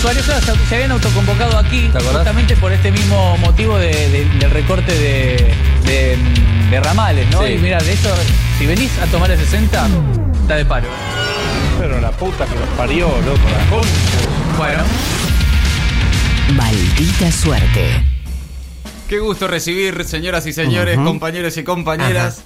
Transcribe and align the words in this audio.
Suárez 0.00 0.24
se 0.24 0.40
se 0.68 0.74
habían 0.76 0.92
autoconvocado 0.92 1.58
aquí 1.58 1.90
justamente 2.18 2.56
por 2.56 2.72
este 2.72 2.90
mismo 2.90 3.36
motivo 3.38 3.76
de- 3.78 4.08
de- 4.08 4.24
del 4.38 4.50
recorte 4.50 4.92
de, 4.98 5.54
de, 5.84 6.16
de 6.70 6.80
ramales, 6.80 7.28
¿no? 7.30 7.42
Sí. 7.42 7.52
Y 7.52 7.58
mira, 7.58 7.78
de 7.78 7.92
hecho, 7.92 8.14
si 8.58 8.66
venís 8.66 8.90
a 8.98 9.06
tomar 9.06 9.30
el 9.30 9.38
60, 9.38 9.88
está 10.42 10.56
de 10.56 10.64
paro. 10.64 10.88
Pero 11.78 12.00
la 12.00 12.10
puta 12.12 12.46
que 12.46 12.54
los 12.54 12.68
parió, 12.78 13.08
loco, 13.08 13.40
la 13.58 13.70
concha. 13.70 13.88
Bueno, 14.56 14.82
Maldita 16.54 17.30
suerte. 17.30 18.02
Qué 19.08 19.18
gusto 19.18 19.48
recibir, 19.48 20.04
señoras 20.04 20.46
y 20.46 20.52
señores, 20.52 20.96
compañeros 20.98 21.56
y 21.58 21.64
compañeras, 21.64 22.42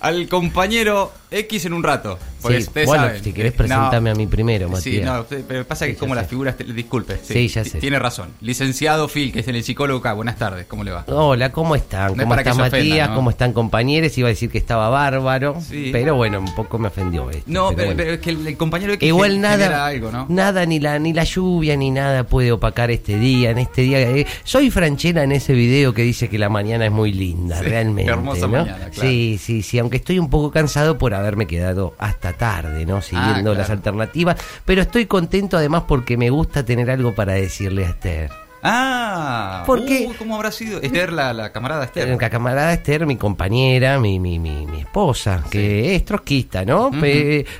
al 0.00 0.26
compañero 0.28 1.12
X 1.30 1.64
en 1.66 1.72
un 1.74 1.82
rato. 1.82 2.18
Porque 2.40 2.58
Sí, 2.60 2.68
ustedes 2.68 2.86
bueno, 2.86 3.04
saben. 3.06 3.24
si 3.24 3.32
querés 3.32 3.52
presentame 3.52 4.10
a 4.10 4.14
mí 4.14 4.26
primero, 4.26 4.68
Matías. 4.68 4.82
Sí, 5.28 5.34
no, 5.36 5.42
pero 5.48 5.64
pasa 5.66 5.86
que 5.86 5.92
Sí, 5.92 5.94
es 5.94 5.98
como 6.00 6.14
las 6.14 6.24
sé. 6.24 6.30
figuras. 6.30 6.56
te- 6.56 6.64
Disculpe. 6.64 7.18
Sí, 7.22 7.48
ya 7.48 7.64
sé. 7.64 7.78
Tiene 7.78 7.98
razón. 7.98 8.28
Licenciado 8.40 9.08
Phil, 9.08 9.32
que 9.32 9.40
es 9.40 9.48
el 9.48 9.62
psicólogo 9.64 10.00
acá. 10.00 10.12
Buenas 10.12 10.36
tardes, 10.36 10.66
¿cómo 10.66 10.84
le 10.84 10.92
va? 10.92 11.04
Hola, 11.08 11.50
¿cómo 11.52 11.74
están? 11.74 12.16
No 12.16 12.22
es 12.22 12.28
¿Cómo 12.28 12.34
está 12.34 12.50
ofenda, 12.52 12.64
Matías? 12.76 13.08
¿no? 13.10 13.14
¿Cómo 13.16 13.30
están 13.30 13.52
compañeros? 13.52 14.16
Iba 14.18 14.28
a 14.28 14.30
decir 14.30 14.50
que 14.50 14.58
estaba 14.58 14.88
bárbaro, 14.88 15.60
Sí. 15.60 15.90
pero 15.92 16.14
bueno, 16.14 16.38
un 16.40 16.54
poco 16.54 16.78
me 16.78 16.88
ofendió 16.88 17.28
esto. 17.30 17.42
No, 17.46 17.70
pero, 17.70 17.86
bueno. 17.88 17.96
pero 17.96 18.12
es 18.12 18.20
que 18.20 18.30
el, 18.30 18.46
el 18.46 18.56
compañero 18.56 18.92
X 18.94 19.06
Igual 19.08 19.40
nada, 19.40 19.86
algo, 19.86 20.10
¿no? 20.12 20.26
nada 20.28 20.64
ni 20.66 20.78
la 20.80 20.98
ni 20.98 21.12
la 21.12 21.24
lluvia 21.24 21.76
ni 21.76 21.90
nada 21.90 22.24
puede 22.24 22.52
opacar 22.52 22.90
este 22.90 23.18
día. 23.18 23.50
En 23.50 23.58
este 23.58 23.82
día, 23.82 24.00
eh, 24.00 24.26
soy 24.44 24.70
Franchella 24.70 25.22
en 25.24 25.32
ese 25.32 25.52
video 25.54 25.92
que 25.92 26.02
dice 26.02 26.28
que 26.28 26.38
la 26.38 26.48
mañana 26.48 26.86
es 26.86 26.92
muy 26.92 27.12
linda, 27.12 27.60
realmente. 27.62 28.10
hermosa 28.12 28.42
¿no? 28.46 28.48
mañana, 28.48 28.90
claro. 28.90 29.08
Sí, 29.08 29.38
sí, 29.42 29.62
sí. 29.62 29.78
Aunque 29.78 29.96
estoy 29.98 30.18
un 30.18 30.30
poco 30.30 30.50
cansado 30.50 30.98
por 30.98 31.14
haberme 31.14 31.46
quedado 31.46 31.94
hasta 31.98 32.27
tarde, 32.32 32.84
¿no? 32.86 33.00
Siguiendo 33.02 33.28
Ah, 33.30 33.42
claro. 33.42 33.54
las 33.58 33.70
alternativas, 33.70 34.36
pero 34.64 34.82
estoy 34.82 35.06
contento 35.06 35.56
además 35.56 35.84
porque 35.86 36.16
me 36.16 36.30
gusta 36.30 36.64
tener 36.64 36.90
algo 36.90 37.14
para 37.14 37.32
decirle 37.34 37.84
a 37.86 37.90
Esther. 37.90 38.30
Ah, 38.60 39.62
¿Por 39.66 39.84
qué? 39.86 40.06
Uy, 40.10 40.16
¿Cómo 40.16 40.34
habrá 40.34 40.50
sido? 40.50 40.80
Esther, 40.82 41.12
la, 41.12 41.32
la 41.32 41.52
camarada 41.52 41.84
Esther. 41.84 42.08
La 42.20 42.28
camarada 42.28 42.72
Esther, 42.72 43.06
mi 43.06 43.14
compañera, 43.16 44.00
mi, 44.00 44.18
mi, 44.18 44.40
mi, 44.40 44.66
mi 44.66 44.80
esposa, 44.80 45.44
que 45.48 45.94
es 45.94 46.04
trotskista, 46.04 46.64
¿no? 46.64 46.90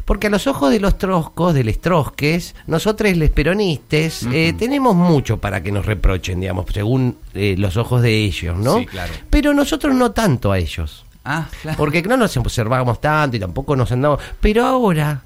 Porque 0.04 0.26
a 0.26 0.30
los 0.30 0.48
ojos 0.48 0.72
de 0.72 0.80
los 0.80 0.98
troscos, 0.98 1.54
de 1.54 1.62
los 1.62 1.78
trosques, 1.80 2.56
nosotros 2.66 3.16
los 3.16 3.30
peronistas 3.30 4.24
eh, 4.32 4.52
tenemos 4.58 4.96
mucho 4.96 5.38
para 5.38 5.62
que 5.62 5.70
nos 5.70 5.86
reprochen, 5.86 6.40
digamos, 6.40 6.66
según 6.74 7.16
eh, 7.32 7.54
los 7.56 7.76
ojos 7.76 8.02
de 8.02 8.14
ellos, 8.16 8.56
¿no? 8.58 8.78
Sí, 8.78 8.86
claro. 8.86 9.12
Pero 9.30 9.54
nosotros 9.54 9.94
no 9.94 10.10
tanto 10.10 10.50
a 10.50 10.58
ellos. 10.58 11.04
Ah, 11.30 11.46
claro. 11.60 11.76
Porque 11.76 12.02
no 12.02 12.16
nos 12.16 12.34
observamos 12.38 13.02
tanto 13.02 13.36
y 13.36 13.40
tampoco 13.40 13.76
nos 13.76 13.92
andamos. 13.92 14.18
Pero 14.40 14.64
ahora 14.64 15.22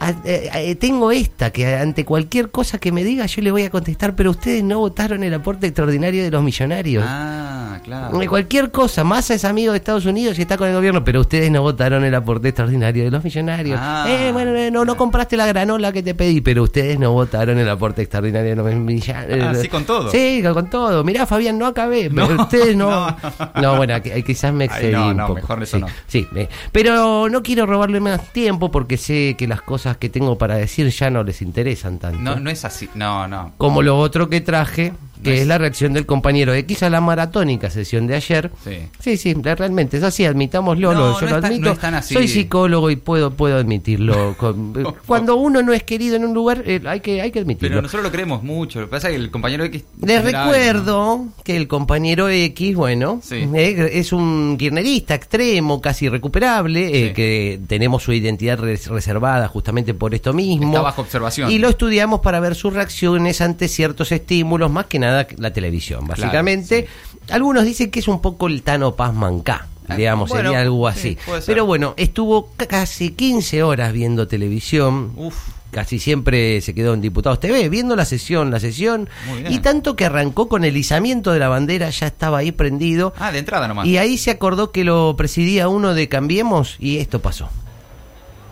a- 0.00 0.10
eh, 0.24 0.50
eh, 0.54 0.74
tengo 0.76 1.12
esta, 1.12 1.50
que 1.50 1.76
ante 1.76 2.04
cualquier 2.04 2.50
cosa 2.50 2.78
que 2.78 2.90
me 2.90 3.04
diga 3.04 3.26
yo 3.26 3.42
le 3.42 3.50
voy 3.50 3.62
a 3.64 3.70
contestar, 3.70 4.16
pero 4.16 4.30
ustedes 4.30 4.64
no 4.64 4.78
votaron 4.78 5.22
el 5.22 5.34
aporte 5.34 5.66
extraordinario 5.66 6.22
de 6.24 6.30
los 6.30 6.42
millonarios. 6.42 7.04
Ah, 7.06 7.78
claro. 7.84 8.20
Eh, 8.22 8.26
Cualquier 8.26 8.70
cosa, 8.70 9.04
Massa 9.04 9.34
es 9.34 9.44
amigo 9.44 9.72
de 9.72 9.78
Estados 9.78 10.06
Unidos 10.06 10.38
y 10.38 10.42
está 10.42 10.56
con 10.56 10.68
el 10.68 10.74
gobierno, 10.74 11.04
pero 11.04 11.20
ustedes 11.20 11.50
no 11.50 11.62
votaron 11.62 12.04
el 12.04 12.14
aporte 12.14 12.48
extraordinario 12.48 13.04
de 13.04 13.10
los 13.10 13.22
millonarios. 13.22 13.78
Ah. 13.80 14.06
Eh, 14.08 14.30
bueno, 14.32 14.52
no, 14.70 14.84
no 14.84 14.96
compraste 14.96 15.36
la 15.36 15.46
granola 15.46 15.92
que 15.92 16.02
te 16.02 16.14
pedí, 16.14 16.40
pero 16.40 16.62
ustedes 16.62 16.98
no 16.98 17.12
votaron 17.12 17.58
el 17.58 17.68
aporte 17.68 18.02
extraordinario 18.02 18.50
de 18.50 18.56
los 18.56 18.74
millonarios. 18.74 19.46
Ah, 19.46 19.54
sí, 19.60 19.68
con 19.68 19.84
todo. 19.84 20.10
Sí, 20.10 20.42
con 20.52 20.70
todo. 20.70 21.04
Mirá, 21.04 21.26
Fabián, 21.26 21.58
no 21.58 21.66
acabé, 21.66 22.10
pero 22.10 22.40
ustedes 22.42 22.74
no. 22.76 22.90
no. 23.54 23.60
No, 23.60 23.76
bueno, 23.76 23.94
qui- 23.96 24.24
quizás 24.24 24.52
me 24.52 24.64
Ay, 24.64 24.70
excedí 24.70 24.92
no, 24.92 25.08
un 25.08 25.16
no, 25.16 25.26
poco. 25.26 25.34
mejor 25.40 25.62
eso 25.62 25.76
sí, 25.76 25.82
no. 25.82 25.88
Sí, 26.06 26.26
eh, 26.36 26.48
pero 26.72 27.28
no 27.28 27.42
quiero 27.42 27.66
robarle 27.66 28.00
más 28.00 28.32
tiempo 28.32 28.70
porque 28.70 28.96
sé 28.96 29.34
que 29.38 29.46
las 29.46 29.60
cosas 29.62 29.89
que 29.96 30.08
tengo 30.08 30.38
para 30.38 30.56
decir 30.56 30.88
ya 30.90 31.10
no 31.10 31.22
les 31.22 31.42
interesan 31.42 31.98
tanto. 31.98 32.20
No, 32.20 32.36
no 32.36 32.50
es 32.50 32.64
así. 32.64 32.88
No, 32.94 33.26
no. 33.28 33.52
Como 33.56 33.82
lo 33.82 33.98
otro 33.98 34.28
que 34.28 34.40
traje, 34.40 34.92
que 35.22 35.42
es... 35.42 35.46
la 35.46 35.58
reacción 35.58 35.92
del 35.92 36.06
compañero 36.06 36.52
X 36.54 36.82
a 36.82 36.90
la 36.90 37.00
maratónica 37.00 37.70
sesión 37.70 38.06
de 38.06 38.14
ayer. 38.16 38.50
Sí. 38.64 38.78
sí, 38.98 39.16
sí, 39.16 39.34
realmente 39.34 39.96
es 39.98 40.02
así, 40.02 40.24
admitámoslo, 40.24 40.92
No, 40.92 40.98
lo- 40.98 41.10
no 41.12 41.20
yo 41.20 41.26
lo 41.28 41.36
admito. 41.36 41.64
no 41.66 41.72
es 41.72 41.78
tan 41.78 41.94
así. 41.94 42.14
Soy 42.14 42.28
psicólogo 42.28 42.90
y 42.90 42.96
puedo 42.96 43.30
puedo 43.32 43.56
admitirlo. 43.56 44.36
Eh, 44.80 44.84
Cuando 45.06 45.36
uno 45.36 45.62
no 45.62 45.72
es 45.72 45.82
querido 45.82 46.16
en 46.16 46.24
un 46.24 46.34
lugar, 46.34 46.62
eh, 46.66 46.80
hay 46.86 47.00
que 47.00 47.20
hay 47.20 47.30
que 47.30 47.40
admitirlo. 47.40 47.68
Pero 47.70 47.82
nosotros 47.82 48.04
lo 48.04 48.10
creemos 48.12 48.42
mucho. 48.42 48.80
Lo 48.80 48.86
que 48.86 48.90
pasa 48.90 49.08
es 49.08 49.16
que 49.16 49.20
el 49.22 49.30
compañero 49.30 49.64
X. 49.64 49.84
Les 50.00 50.22
recuerdo 50.24 51.26
que 51.44 51.56
el 51.56 51.68
compañero 51.68 52.28
X, 52.28 52.74
bueno, 52.76 53.20
Sí. 53.22 53.36
eh, 53.54 53.90
es 53.94 54.12
un 54.12 54.56
kirchnerista 54.58 55.14
extremo, 55.14 55.80
casi 55.80 56.06
irrecuperable, 56.06 56.86
eh, 56.86 57.08
Sí. 57.08 57.14
que 57.14 57.60
tenemos 57.66 58.02
su 58.02 58.12
identidad 58.12 58.58
res- 58.58 58.86
reservada 58.88 59.48
justamente 59.48 59.94
por 59.94 60.14
esto 60.14 60.32
mismo. 60.32 60.68
Está 60.68 60.82
bajo 60.82 61.02
observación. 61.02 61.50
Y 61.50 61.58
lo 61.58 61.68
estudiamos 61.68 62.20
para 62.20 62.40
ver 62.40 62.54
sus 62.54 62.72
reacciones 62.72 63.40
ante 63.40 63.68
ciertos 63.68 64.12
estímulos, 64.12 64.70
más 64.70 64.86
que 64.86 64.98
nada 64.98 65.09
la 65.36 65.52
televisión. 65.52 66.06
Básicamente, 66.06 66.86
algunos 67.30 67.64
dicen 67.64 67.90
que 67.90 68.00
es 68.00 68.08
un 68.08 68.20
poco 68.20 68.46
el 68.48 68.62
Tano 68.62 68.94
Paz 68.96 69.14
Mancá. 69.14 69.66
Ah, 69.88 69.96
Digamos, 69.96 70.28
bueno, 70.30 70.50
sería 70.50 70.60
algo 70.60 70.90
sí, 70.92 71.18
así. 71.26 71.42
Pero 71.46 71.66
bueno, 71.66 71.94
estuvo 71.96 72.50
ca- 72.56 72.66
casi 72.66 73.10
15 73.10 73.64
horas 73.64 73.92
viendo 73.92 74.28
televisión 74.28 75.10
Uf. 75.16 75.34
casi 75.72 75.98
siempre 75.98 76.60
se 76.60 76.74
quedó 76.74 76.94
en 76.94 77.00
Diputados 77.00 77.40
TV, 77.40 77.68
viendo 77.68 77.96
la 77.96 78.04
sesión, 78.04 78.52
la 78.52 78.60
sesión, 78.60 79.08
y 79.48 79.58
tanto 79.58 79.96
que 79.96 80.04
arrancó 80.04 80.48
con 80.48 80.62
el 80.64 80.76
izamiento 80.76 81.32
de 81.32 81.40
la 81.40 81.48
bandera, 81.48 81.90
ya 81.90 82.06
estaba 82.06 82.38
ahí 82.38 82.52
prendido, 82.52 83.12
Ah, 83.18 83.32
de 83.32 83.38
entrada 83.40 83.66
nomás. 83.66 83.84
y 83.86 83.96
ahí 83.98 84.16
se 84.16 84.30
acordó 84.30 84.70
que 84.70 84.84
lo 84.84 85.16
presidía 85.16 85.66
uno 85.68 85.92
de 85.94 86.08
Cambiemos, 86.08 86.76
y 86.78 86.98
esto 86.98 87.20
pasó. 87.20 87.48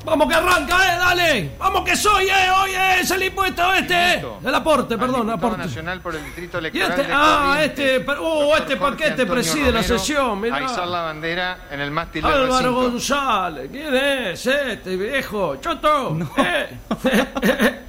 Vamos 0.05 0.29
que 0.29 0.35
arranca, 0.35 0.77
eh, 0.77 0.99
dale. 0.99 1.57
Vamos 1.59 1.85
que 1.85 1.97
soy, 1.97 2.29
eh, 2.29 2.51
hoy 2.51 2.71
es 3.01 3.11
el 3.11 3.23
impuesto 3.25 3.75
este. 3.75 4.25
El 4.45 4.55
aporte, 4.55 4.97
perdón, 4.97 5.31
aporte. 5.31 5.59
Nacional 5.59 6.01
por 6.01 6.15
el 6.15 6.25
Distrito 6.25 6.59
Y 6.59 6.61
Electoral 6.61 6.91
este, 6.91 7.03
de 7.03 7.13
ah, 7.15 7.59
este, 7.63 7.99
uh, 7.99 8.55
este 8.57 8.77
paquete 8.77 9.27
preside 9.27 9.73
la 9.73 9.83
sesión, 9.83 10.41
mirá. 10.41 10.57
A 10.57 10.63
izar 10.63 10.87
la 10.89 11.03
bandera 11.03 11.59
en 11.71 11.81
el 11.81 11.91
mástil 11.91 12.23
del 12.23 12.33
Álvaro. 12.33 12.75
González, 12.75 13.69
¿quién 13.71 13.95
es 13.95 14.47
este 14.47 14.97
viejo? 14.97 15.57
Choto. 15.57 16.17
Eh. 16.39 16.79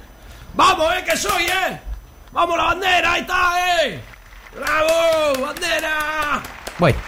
Vamos, 0.54 0.94
eh, 0.94 1.04
que 1.04 1.16
soy, 1.16 1.44
eh. 1.44 1.80
Vamos 2.32 2.56
la 2.56 2.64
bandera, 2.64 3.12
ahí 3.12 3.20
está, 3.22 3.84
eh. 3.84 4.00
Bravo, 4.54 5.46
bandera. 5.46 6.42
Bueno, 6.78 6.98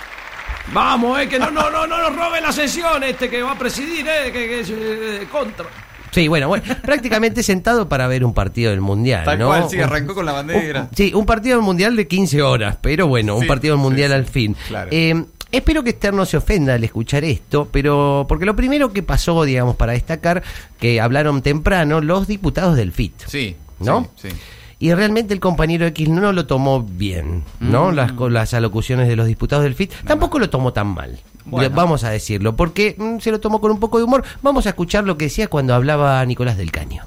Vamos, 0.72 1.20
eh, 1.20 1.28
que 1.28 1.38
no, 1.38 1.50
no, 1.50 1.70
no, 1.70 1.86
no 1.86 1.98
nos 1.98 2.16
robe 2.16 2.40
la 2.40 2.52
sesión 2.52 3.02
este 3.02 3.28
que 3.28 3.42
va 3.42 3.52
a 3.52 3.58
presidir, 3.58 4.06
eh, 4.06 4.32
que, 4.32 4.48
que 4.48 4.60
es 4.60 4.70
eh, 4.70 5.26
contra. 5.30 5.66
sí, 6.10 6.28
bueno, 6.28 6.48
bueno, 6.48 6.64
prácticamente 6.82 7.42
sentado 7.42 7.88
para 7.88 8.06
ver 8.06 8.24
un 8.24 8.32
partido 8.32 8.70
del 8.70 8.80
Mundial, 8.80 9.24
Tal 9.24 9.38
¿no? 9.38 9.48
cual, 9.48 9.68
sí, 9.68 9.80
arrancó 9.80 10.14
con 10.14 10.24
la 10.24 10.32
bandera. 10.32 10.82
un- 10.90 10.96
sí, 10.96 11.12
un 11.14 11.26
partido 11.26 11.56
del 11.56 11.64
Mundial 11.64 11.96
de 11.96 12.06
15 12.06 12.42
horas, 12.42 12.78
pero 12.80 13.06
bueno, 13.06 13.36
un 13.36 13.46
partido 13.46 13.74
del 13.74 13.80
sí, 13.80 13.84
Mundial 13.88 14.10
sí, 14.10 14.14
al 14.14 14.26
fin. 14.26 14.56
claro. 14.68 14.88
Eh, 14.92 15.24
Espero 15.50 15.84
que 15.84 15.90
Esther 15.90 16.14
no 16.14 16.24
se 16.24 16.38
ofenda 16.38 16.72
al 16.72 16.82
escuchar 16.82 17.24
esto, 17.24 17.68
pero 17.70 18.24
porque 18.26 18.46
lo 18.46 18.56
primero 18.56 18.90
que 18.94 19.02
pasó, 19.02 19.44
digamos, 19.44 19.76
para 19.76 19.92
destacar, 19.92 20.42
que 20.80 20.98
hablaron 20.98 21.42
temprano 21.42 22.00
los 22.00 22.26
diputados 22.26 22.74
del 22.74 22.90
FIT. 22.90 23.12
Sí. 23.26 23.54
¿No? 23.78 24.08
Sí. 24.16 24.30
sí. 24.30 24.36
Y 24.82 24.92
realmente 24.94 25.32
el 25.32 25.38
compañero 25.38 25.86
X 25.86 26.08
no 26.08 26.32
lo 26.32 26.44
tomó 26.44 26.82
bien, 26.82 27.44
¿no? 27.60 27.92
Mm. 27.92 27.94
Las, 27.94 28.12
con 28.14 28.32
las 28.32 28.52
alocuciones 28.52 29.06
de 29.06 29.14
los 29.14 29.28
diputados 29.28 29.62
del 29.62 29.76
FIT. 29.76 29.92
Tampoco 30.04 30.40
lo 30.40 30.50
tomó 30.50 30.72
tan 30.72 30.88
mal. 30.88 31.20
Bueno. 31.44 31.70
Vamos 31.72 32.02
a 32.02 32.10
decirlo, 32.10 32.56
porque 32.56 32.96
mm, 32.98 33.20
se 33.20 33.30
lo 33.30 33.38
tomó 33.38 33.60
con 33.60 33.70
un 33.70 33.78
poco 33.78 33.98
de 33.98 34.04
humor. 34.04 34.24
Vamos 34.42 34.66
a 34.66 34.70
escuchar 34.70 35.04
lo 35.04 35.16
que 35.16 35.26
decía 35.26 35.46
cuando 35.46 35.72
hablaba 35.72 36.24
Nicolás 36.26 36.56
del 36.56 36.72
Caño. 36.72 37.04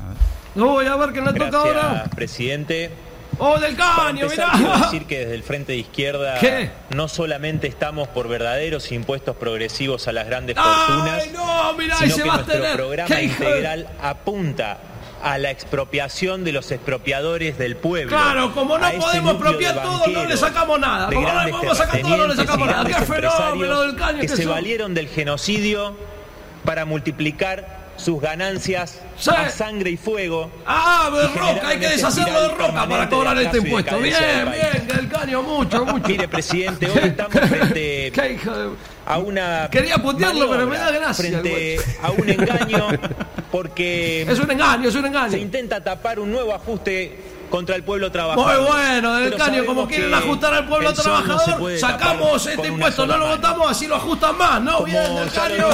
Uy, 0.55 0.85
a 0.85 0.95
ver 0.95 1.11
qué 1.11 1.19
le 1.21 1.33
toca 1.33 1.57
ahora. 1.57 2.05
Presidente. 2.15 2.91
Oh, 3.39 3.59
del 3.59 3.75
caño, 3.75 4.23
empezar, 4.23 4.51
quiero 4.53 4.73
mirá. 4.73 4.85
decir 4.85 5.05
que 5.07 5.19
desde 5.19 5.35
el 5.35 5.43
Frente 5.43 5.73
de 5.73 5.79
Izquierda 5.79 6.39
¿Qué? 6.39 6.69
no 6.95 7.09
solamente 7.09 7.67
estamos 7.67 8.07
por 8.07 8.29
verdaderos 8.29 8.89
impuestos 8.93 9.35
progresivos 9.35 10.07
a 10.07 10.13
las 10.13 10.25
grandes 10.27 10.55
fortunas, 10.55 11.21
Ay, 11.21 11.31
no, 11.33 11.73
mirá, 11.73 11.95
y 11.95 12.03
sino 12.03 12.15
se 12.15 12.21
que 12.23 12.29
va 12.29 12.35
a 12.35 12.37
nuestro 12.43 12.73
programa 12.77 13.13
¿Qué 13.13 13.23
hijo 13.25 13.43
de- 13.43 13.49
integral 13.49 13.87
apunta 14.01 14.77
a 15.25 15.39
la 15.39 15.49
expropiación 15.49 16.43
de 16.43 16.51
los 16.51 16.69
expropiadores 16.69 17.57
del 17.57 17.75
pueblo. 17.77 18.15
Claro, 18.15 18.53
como 18.53 18.77
no 18.77 18.91
podemos 18.91 19.31
expropiar 19.33 19.81
todo, 19.81 20.07
no 20.07 20.25
le 20.25 20.37
sacamos 20.37 20.79
nada. 20.79 21.07
Como 21.07 21.27
no 21.27 21.43
le 21.43 21.51
podemos 21.51 21.77
sacar 21.79 22.01
todo, 22.01 22.17
no 22.17 22.27
le 22.27 22.35
sacamos 22.35 22.67
nada. 22.67 22.83
Qué 22.83 22.91
grandes 22.91 23.07
fenómeno 23.07 23.33
empresarios 23.33 23.87
del 23.87 23.95
caño 23.95 24.19
que 24.19 24.27
que 24.27 24.35
se 24.35 24.43
son. 24.43 24.51
valieron 24.51 24.93
del 24.93 25.07
genocidio 25.07 25.95
para 26.63 26.85
multiplicar 26.85 27.84
sus 27.97 28.19
ganancias 28.21 28.99
Sí. 29.17 29.29
a 29.35 29.49
sangre 29.49 29.91
y 29.91 29.97
fuego 29.97 30.51
Ah, 30.65 31.09
de 31.13 31.23
Y 31.23 31.27
roca, 31.39 31.67
hay 31.69 31.79
que 31.79 31.87
deshacerlo 31.87 32.41
de 32.41 32.47
roca 32.49 32.87
para 32.87 33.09
cobrar 33.09 33.37
de 33.37 33.45
este 33.45 33.57
impuesto. 33.59 33.97
Bien, 33.99 34.19
del 34.21 34.49
bien, 34.49 34.87
que 34.87 34.99
el 34.99 35.07
caño 35.09 35.41
mucho, 35.43 35.85
mucho. 35.85 36.07
Mire, 36.09 36.27
presidente, 36.27 36.87
hoy 36.89 36.99
estamos 37.09 37.33
frente 37.49 38.11
de... 38.11 38.11
a 39.05 39.17
una. 39.19 39.69
Quería 39.71 39.97
putearlo, 39.97 40.49
pero 40.49 40.67
me 40.67 40.77
da 40.77 40.91
gracia, 40.91 41.13
Frente 41.13 41.77
a 42.01 42.11
un 42.11 42.29
engaño, 42.29 42.87
porque 43.51 44.23
Es 44.29 44.39
un 44.39 44.51
engaño, 44.51 44.89
es 44.89 44.95
un 44.95 45.01
se 45.03 45.07
engaño. 45.07 45.37
intenta 45.37 45.81
tapar 45.83 46.19
un 46.19 46.31
nuevo 46.31 46.53
ajuste 46.53 47.17
contra 47.55 47.77
el 47.77 47.83
pueblo 47.83 48.11
trabajador. 48.11 48.59
Muy 48.61 48.67
bueno, 48.67 49.15
del 49.15 49.35
Caño, 49.35 49.65
como 49.65 49.87
quieren 49.87 50.13
ajustar 50.13 50.53
al 50.53 50.67
pueblo 50.67 50.89
no 50.89 50.93
trabajador, 50.93 51.77
sacamos 51.77 52.45
este 52.47 52.67
impuesto, 52.67 53.07
no 53.07 53.17
lo 53.17 53.27
votamos, 53.29 53.71
así 53.71 53.87
lo 53.87 53.95
ajustan 53.95 54.37
más, 54.37 54.61
¿no? 54.61 54.73
Como 54.73 54.85
Bien, 54.87 55.15
del 55.15 55.31
Caño. 55.31 55.67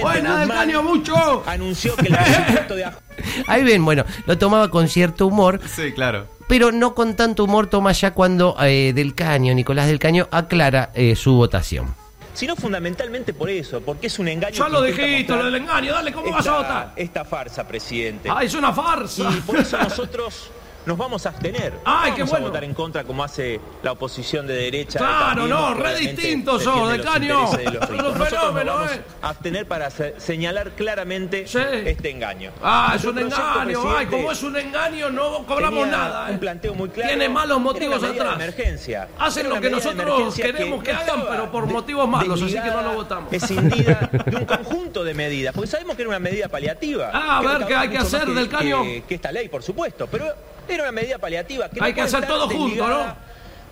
Buena, 0.00 0.40
del 0.40 0.48
Caño, 0.48 0.82
mucho. 0.82 1.42
Anunció 1.46 1.94
que 1.96 2.08
el 2.08 2.16
presupuesto 2.16 2.74
de 2.76 2.84
ajuste 2.86 3.04
Ahí 3.46 3.62
ven, 3.62 3.84
bueno, 3.84 4.04
lo 4.24 4.38
tomaba 4.38 4.70
con 4.70 4.88
cierto 4.88 5.26
humor, 5.26 5.60
Sí, 5.66 5.92
claro. 5.92 6.26
pero 6.48 6.72
no 6.72 6.94
con 6.94 7.14
tanto 7.14 7.44
humor 7.44 7.66
toma 7.66 7.92
ya 7.92 8.14
cuando 8.14 8.56
eh, 8.62 8.92
Del 8.94 9.14
Caño, 9.14 9.52
Nicolás 9.52 9.86
Del 9.86 9.98
Caño, 9.98 10.28
aclara 10.30 10.92
eh, 10.94 11.14
su 11.14 11.34
votación. 11.34 11.94
sino 12.32 12.56
fundamentalmente 12.56 13.34
por 13.34 13.50
eso, 13.50 13.82
porque 13.82 14.06
es 14.06 14.18
un 14.18 14.28
engaño. 14.28 14.54
Ya 14.54 14.68
lo 14.70 14.80
dijiste, 14.80 15.34
lo 15.36 15.44
del 15.44 15.56
engaño, 15.56 15.92
dale, 15.92 16.10
¿cómo 16.10 16.30
vas 16.32 16.46
a 16.46 16.56
votar? 16.56 16.92
Esta 16.96 17.24
farsa, 17.26 17.68
presidente. 17.68 18.30
Ah, 18.32 18.42
es 18.44 18.54
una 18.54 18.72
farsa. 18.72 19.30
Y 19.36 19.40
por 19.40 19.56
eso 19.58 19.76
nosotros 19.76 20.50
nos 20.86 20.96
vamos 20.96 21.26
a 21.26 21.30
abstener. 21.30 21.74
Ay, 21.84 22.10
no 22.10 22.16
qué 22.16 22.22
vamos 22.22 22.30
bueno. 22.30 22.46
a 22.46 22.48
votar 22.48 22.64
en 22.64 22.74
contra 22.74 23.04
como 23.04 23.22
hace 23.22 23.60
la 23.82 23.92
oposición 23.92 24.46
de 24.46 24.54
derecha. 24.54 24.98
Claro, 24.98 25.46
no, 25.46 25.74
re 25.74 25.98
distinto 25.98 26.58
sos, 26.58 26.90
de 26.90 27.00
caño. 27.02 27.40
los 27.42 27.50
Sos 27.50 27.58
ricos. 27.58 27.90
un 27.90 27.96
Nosotros 27.96 28.18
nos 28.18 28.28
fenómeno, 28.28 28.72
vamos 28.74 28.92
eh. 28.92 29.00
abstener 29.22 29.66
para 29.68 29.90
se- 29.90 30.18
señalar 30.18 30.70
claramente 30.70 31.46
Sí. 31.46 31.58
este 31.84 32.10
engaño. 32.10 32.52
Ah, 32.62 32.94
es 32.96 33.04
un 33.04 33.18
engaño, 33.18 33.96
ay, 33.96 34.06
como 34.06 34.32
es 34.32 34.42
un 34.42 34.56
engaño, 34.56 35.10
no 35.10 35.44
cobramos 35.46 35.86
nada. 35.88 36.26
Un 36.30 36.36
eh. 36.36 36.38
planteo 36.38 36.74
muy 36.74 36.88
claro. 36.88 37.08
Tiene 37.10 37.28
malos 37.28 37.60
motivos 37.60 38.02
atrás. 38.02 38.34
Emergencia. 38.36 39.08
Hacen 39.18 39.48
lo 39.48 39.60
que 39.60 39.70
nosotros 39.70 40.34
queremos 40.34 40.82
que 40.82 40.92
hagan, 40.92 41.24
pero 41.28 41.50
por 41.52 41.66
motivos 41.66 42.08
malos, 42.08 42.40
así 42.42 42.54
que 42.54 42.70
no 42.70 42.82
lo 42.82 42.92
votamos. 42.94 43.32
Escindida 43.32 44.08
de 44.24 44.36
un 44.36 44.44
conjunto 44.46 45.04
de 45.04 45.12
medidas, 45.14 45.54
porque 45.54 45.70
sabemos 45.70 45.96
que 45.96 46.02
era 46.02 46.08
una 46.08 46.18
medida 46.18 46.48
paliativa. 46.48 47.10
Ah, 47.12 47.38
a 47.38 47.42
ver, 47.58 47.66
¿qué 47.66 47.74
hay 47.74 47.88
que 47.90 47.98
hacer 47.98 48.26
del 48.26 48.48
caño? 48.48 48.82
Que 49.06 49.14
esta 49.16 49.30
ley, 49.32 49.48
por 49.48 49.62
supuesto, 49.62 50.06
pero 50.10 50.26
era 50.74 50.84
una 50.84 50.92
medida 50.92 51.18
paliativa. 51.18 51.68
Que 51.68 51.80
no 51.80 51.86
Hay 51.86 51.92
que 51.92 52.02
puede 52.02 52.16
hacer 52.16 52.26
todo 52.26 52.48
junto, 52.48 52.86
¿no? 52.88 53.16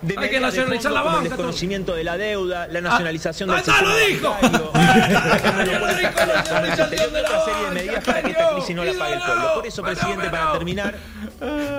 De 0.01 0.13
Hay 0.17 0.29
que 0.29 0.39
medidas 0.39 0.53
de 0.53 0.59
nacionalizar 0.59 0.91
fondo 0.91 0.95
la 0.95 1.01
banca, 1.03 1.23
El 1.23 1.29
desconocimiento 1.29 1.95
de 1.95 2.03
la 2.03 2.17
deuda, 2.17 2.67
la 2.67 2.81
nacionalización 2.81 3.49
del 3.49 3.59
¡Ah, 3.67 3.81
lo 3.81 3.97
dijo! 3.97 4.29
bancario, 4.29 5.71
Ya 5.71 5.79
lo 5.79 5.87
dijo, 5.87 6.11
la 6.17 6.35
nacionalización 6.35 7.13
de 7.13 7.21
la 7.21 7.27
otra 7.29 7.45
serie 7.45 7.65
de 7.65 7.71
medidas 7.71 7.95
banca, 7.95 8.05
para 8.05 8.21
que 8.21 8.29
esta 8.31 8.49
crisis 8.53 8.75
no 8.75 8.83
la 8.85 8.93
pague 8.93 9.13
el 9.13 9.19
pueblo. 9.21 9.53
Por 9.55 9.67
eso, 9.67 9.81
presidente, 9.83 10.29
para 10.29 10.51
terminar, 10.53 10.95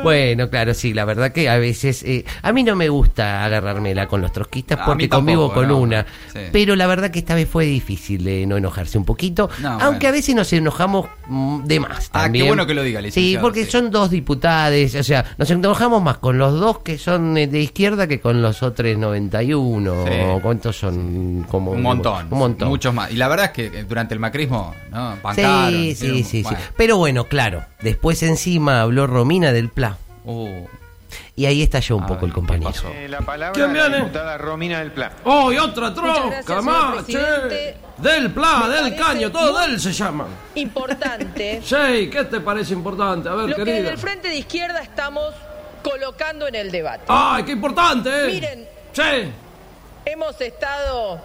Bueno, 0.03 0.51
claro, 0.51 0.75
sí, 0.75 0.95
la 0.95 1.05
verdad 1.05 1.33
que 1.33 1.49
a 1.49 1.59
veces... 1.59 2.03
eh, 2.03 2.25
a 2.43 2.53
mí 2.53 2.63
no 2.63 2.77
me 2.77 2.89
gusta 2.89 3.45
agarrármela 3.45 4.07
con 4.07 4.21
los 4.21 4.33
trotskistas 4.33 4.79
porque 4.85 5.09
tampoco, 5.09 5.19
convivo 5.49 5.53
con 5.53 5.69
no. 5.69 5.79
una. 5.79 6.07
Sí. 6.33 6.41
Pero 6.53 6.77
la 6.77 6.87
verdad 6.87 7.11
que 7.11 7.19
esta 7.21 7.35
vez 7.35 7.49
fue 7.49 7.65
difícil 7.67 8.25
de 8.25 8.47
no 8.47 8.57
enojarse 8.57 8.99
un 8.99 9.05
poquito. 9.05 9.49
No, 9.61 9.71
aunque 9.81 10.07
bueno. 10.07 10.09
a 10.09 10.13
veces 10.13 10.35
nos 10.35 10.53
enojamos 10.53 11.07
mm, 11.27 11.65
de 11.65 11.81
más 11.81 11.91
Ah, 12.13 12.23
qué 12.25 12.25
también. 12.25 12.47
bueno 12.49 12.67
que 12.67 12.75
lo 12.75 12.83
diga, 12.83 12.99
Sí, 13.11 13.37
porque 13.41 13.65
sí. 13.65 13.71
son 13.71 13.91
dos 13.91 14.11
diputados, 14.11 14.95
o 14.95 15.03
sea, 15.03 15.25
nos 15.39 15.51
enojamos 15.51 16.03
más 16.03 16.19
con 16.19 16.39
los 16.39 16.59
dos 16.59 16.81
que 16.81 16.99
son 16.99 17.37
eh, 17.39 17.47
de 17.47 17.61
izquierda 17.61 18.07
que 18.09 18.21
con 18.21 18.41
los 18.43 18.63
otros 18.63 18.97
91. 18.97 20.05
Sí. 20.07 20.13
o 20.25 20.41
¿Cuántos 20.41 20.77
son? 20.77 21.45
Como, 21.49 21.73
Un 21.73 21.83
montón. 21.83 22.27
Un 22.31 22.39
montón. 22.39 22.69
Muchos 22.69 22.93
más. 22.95 23.11
Y 23.11 23.17
la 23.17 23.29
verdad 23.29 23.47
es 23.47 23.53
que 23.53 23.67
eh, 23.81 23.85
durante 23.85 24.15
el 24.15 24.21
macrismo, 24.21 24.75
¿no? 24.91 25.17
Bancaron, 25.23 25.71
Sí, 25.71 25.89
hicieron- 25.91 26.17
sí, 26.19 26.25
sí, 26.25 26.45
sí. 26.45 26.55
Pero 26.77 26.97
bueno, 26.97 27.25
claro, 27.25 27.65
después 27.83 28.23
encima 28.23 28.81
habló 28.83 29.07
Romina 29.07 29.53
del 29.53 29.69
Pla. 29.69 29.97
Uh, 30.25 30.67
Y 31.37 31.47
ahí 31.47 31.63
estalló 31.63 31.97
un 31.97 32.03
A 32.03 32.07
poco 32.07 32.21
ver, 32.23 32.29
el 32.31 32.33
compañero. 32.35 32.73
Eh, 32.93 33.09
la 33.09 33.21
palabra 33.21 33.53
¿Quién 33.55 33.73
de 33.73 33.79
la 33.79 33.89
viene? 33.89 34.05
diputada 34.05 34.37
Romina 34.39 34.81
del 34.81 34.91
Pla. 34.93 35.13
Oh, 35.25 35.51
y 35.53 35.57
otra 35.59 35.95
señor 35.95 36.63
más. 36.63 37.07
Del 37.07 38.31
Pla, 38.33 38.65
Me 38.69 38.75
del 38.91 38.97
caño, 38.97 39.31
todo 39.33 39.53
muy- 39.53 39.61
de 39.69 39.75
él 39.75 39.81
se 39.81 39.93
llaman. 39.93 40.27
Importante. 40.55 41.61
Sí, 41.65 42.11
¿qué 42.11 42.25
te 42.31 42.41
parece 42.41 42.75
importante? 42.75 43.29
A 43.29 43.35
ver, 43.35 43.49
lo 43.49 43.57
que 43.57 43.63
querida. 43.65 43.75
desde 43.77 43.91
el 43.91 43.99
frente 43.99 44.29
de 44.29 44.37
izquierda 44.37 44.81
estamos 44.81 45.33
colocando 45.83 46.47
en 46.47 46.55
el 46.55 46.71
debate. 46.71 47.05
Ay, 47.09 47.45
qué 47.45 47.53
importante, 47.53 48.09
eh. 48.09 48.27
Miren. 48.33 48.69
Sí. 48.93 49.33
Hemos 50.05 50.41
estado 50.41 51.21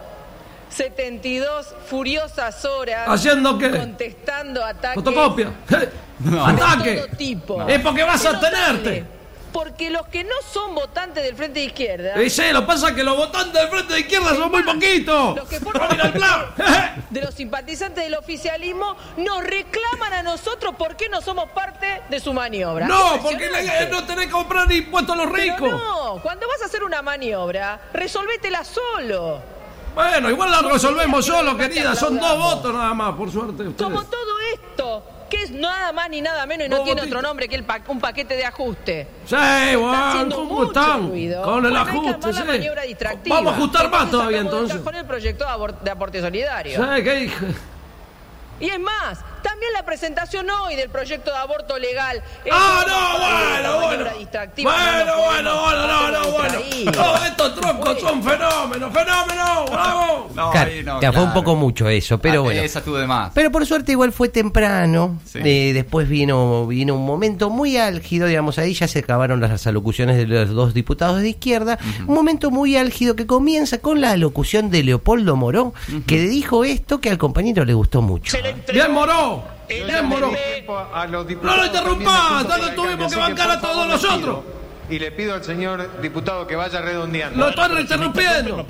72 0.69 1.75
furiosas 1.87 2.65
horas 2.65 3.07
¿Haciendo 3.07 3.57
qué? 3.57 3.71
contestando 3.71 4.63
ataques 4.63 4.95
Fotocopia. 4.95 5.51
Eh, 5.69 5.89
de 6.19 6.39
Ataque. 6.39 6.95
todo 6.95 7.17
tipo. 7.17 7.67
Es 7.67 7.79
porque 7.79 8.03
vas 8.03 8.25
a 8.25 8.29
abstenerte. 8.31 9.05
Porque 9.53 9.89
los 9.91 10.07
que 10.07 10.23
no 10.23 10.35
son 10.51 10.73
votantes 10.75 11.23
del 11.23 11.35
frente 11.35 11.59
de 11.59 11.65
izquierda, 11.67 12.21
Y 12.21 12.29
sí, 12.29 12.41
lo 12.51 12.65
pasa 12.65 12.93
que 12.93 13.03
los 13.03 13.15
votantes 13.15 13.53
del 13.53 13.69
frente 13.69 13.93
de 13.93 13.99
izquierda 14.01 14.35
son 14.35 14.51
muy 14.51 14.63
poquitos. 14.63 15.35
los 15.37 15.47
que 15.47 15.59
forman 15.59 15.89
de 17.09 17.21
los 17.21 17.33
simpatizantes 17.33 18.03
del 18.03 18.15
oficialismo, 18.15 18.95
nos 19.17 19.43
reclaman 19.43 20.13
a 20.13 20.23
nosotros 20.23 20.75
por 20.75 20.95
qué 20.95 21.07
no 21.09 21.21
somos 21.21 21.49
parte 21.51 22.01
de 22.09 22.19
su 22.19 22.33
maniobra. 22.33 22.87
No, 22.87 23.19
porque 23.21 23.49
no 23.91 24.03
tenés 24.05 24.25
que 24.25 24.31
comprar 24.31 24.71
impuestos 24.71 25.15
a 25.15 25.23
los 25.23 25.31
Pero 25.31 25.55
ricos. 25.55 25.71
no, 25.71 26.19
cuando 26.21 26.47
vas 26.47 26.61
a 26.63 26.65
hacer 26.65 26.83
una 26.83 27.01
maniobra, 27.01 27.79
resolvétela 27.93 28.63
solo. 28.63 29.39
Bueno, 29.93 30.29
igual 30.31 30.49
la 30.49 30.61
resolvemos 30.61 31.25
solo, 31.25 31.55
querida. 31.55 31.95
Son 31.95 32.19
dos 32.19 32.37
votos 32.37 32.73
nada 32.73 32.93
más, 32.95 33.13
por 33.15 33.31
suerte. 33.31 33.67
Ustedes. 33.67 33.75
Como 33.91 34.03
todo 34.05 34.39
esto, 34.53 35.03
que 35.35 35.43
es 35.43 35.51
nada 35.51 35.91
más 35.91 36.09
ni 36.09 36.21
nada 36.21 36.45
menos 36.45 36.67
y 36.67 36.69
no 36.69 36.83
tiene 36.83 37.01
otro 37.01 37.21
nombre 37.21 37.47
que 37.49 37.55
el 37.55 37.63
pa- 37.63 37.81
un 37.87 37.99
paquete 37.99 38.35
de 38.35 38.45
ajuste. 38.45 39.07
Sí, 39.25 39.35
bueno, 39.35 40.35
¿cómo 40.35 40.53
mucho 40.53 40.67
están? 40.79 41.09
ruido. 41.09 41.41
Con 41.43 41.55
el 41.65 41.71
Bueno, 41.71 41.79
hay 41.79 41.83
que 41.85 41.89
ajuste, 41.91 42.09
armar 42.13 42.33
la 42.33 42.41
sí. 42.41 42.47
maniobra 42.47 42.81
distractiva. 42.83 43.35
Vamos 43.37 43.53
a 43.53 43.55
ajustar 43.57 43.89
más 43.89 44.11
todavía 44.11 44.39
entonces. 44.41 44.77
cajón 44.77 44.95
el 44.95 45.05
proyecto 45.05 45.45
de, 45.83 45.91
aporte 45.91 46.21
solidario. 46.21 46.79
Sí, 46.95 47.03
¿qué? 47.03 47.31
Y 48.59 48.69
es 48.69 48.79
más, 48.79 49.19
también 49.63 49.73
la 49.73 49.85
presentación 49.85 50.49
hoy 50.49 50.75
del 50.75 50.89
proyecto 50.89 51.31
de 51.31 51.37
aborto 51.37 51.77
legal. 51.79 52.21
Ah, 52.51 52.83
no, 52.87 53.19
bueno, 53.19 53.85
bueno. 53.87 54.03
Bueno, 54.63 55.15
bueno, 55.25 55.61
bueno, 55.61 55.87
no, 55.87 56.11
no, 56.11 56.31
bueno. 56.31 56.91
Todos 56.91 57.25
estos 57.25 57.55
troncos 57.55 57.99
son 58.01 58.21
fenómenos, 58.23 58.91
fenómenos, 58.93 59.69
bravo. 59.71 60.29
no, 60.35 60.51
Claro, 60.51 60.71
ahí 60.71 60.83
no, 60.83 60.99
claro, 60.99 61.13
fue 61.13 61.23
un 61.23 61.29
claro. 61.29 61.33
poco 61.45 61.55
mucho 61.55 61.87
eso, 61.87 62.17
pero 62.17 62.39
Ah, 62.41 62.43
bueno. 62.43 62.61
Esa 62.61 62.81
tuvo 62.83 62.97
de 62.97 63.07
más. 63.07 63.31
Pero 63.33 63.51
por 63.51 63.65
suerte 63.65 63.91
igual 63.93 64.11
fue 64.11 64.27
temprano. 64.29 65.19
Sí. 65.25 65.39
Eh, 65.43 65.71
después 65.73 66.09
vino, 66.09 66.67
vino 66.67 66.95
un 66.95 67.05
momento 67.05 67.49
muy 67.49 67.77
álgido, 67.77 68.27
digamos, 68.27 68.57
ahí 68.59 68.73
ya 68.73 68.87
se 68.87 68.99
acabaron 68.99 69.39
las 69.39 69.65
alocuciones 69.67 70.17
de 70.17 70.25
los 70.27 70.49
dos 70.49 70.73
diputados 70.73 71.21
de 71.21 71.29
izquierda. 71.29 71.77
Un 72.07 72.13
momento 72.15 72.51
muy 72.51 72.75
álgido 72.75 73.15
que 73.15 73.25
comienza 73.27 73.77
con 73.77 74.01
la 74.01 74.11
alocución 74.11 74.69
de 74.71 74.83
Leopoldo 74.83 75.35
Moró, 75.35 75.73
que 76.05 76.19
dijo 76.19 76.65
esto 76.65 76.99
que 76.99 77.09
al 77.09 77.17
compañero 77.17 77.63
le 77.65 77.73
gustó 77.73 78.01
mucho. 78.01 78.35
Bien, 78.73 78.91
Moró. 78.91 79.52
Yo 79.69 79.75
Bien, 79.75 79.87
ya 79.87 80.01
Moró. 80.03 80.31
le 80.31 80.37
di 80.37 80.43
tiempo 80.53 80.77
a 80.93 81.05
los 81.07 81.25
No 81.25 81.55
lo 81.57 81.63
lo 82.57 82.67
el 82.69 82.75
tuvimos 82.75 83.13
que 83.13 83.19
bancar 83.19 83.51
a 83.51 83.61
todos 83.61 83.87
nosotros. 83.87 84.39
Y 84.89 84.99
le 84.99 85.11
pido 85.11 85.33
al 85.33 85.43
señor 85.43 86.01
diputado 86.01 86.45
que 86.45 86.55
vaya 86.57 86.81
redondeando. 86.81 87.39
Lo 87.39 87.49
estoy 87.49 87.81
interrumpiendo. 87.81 88.65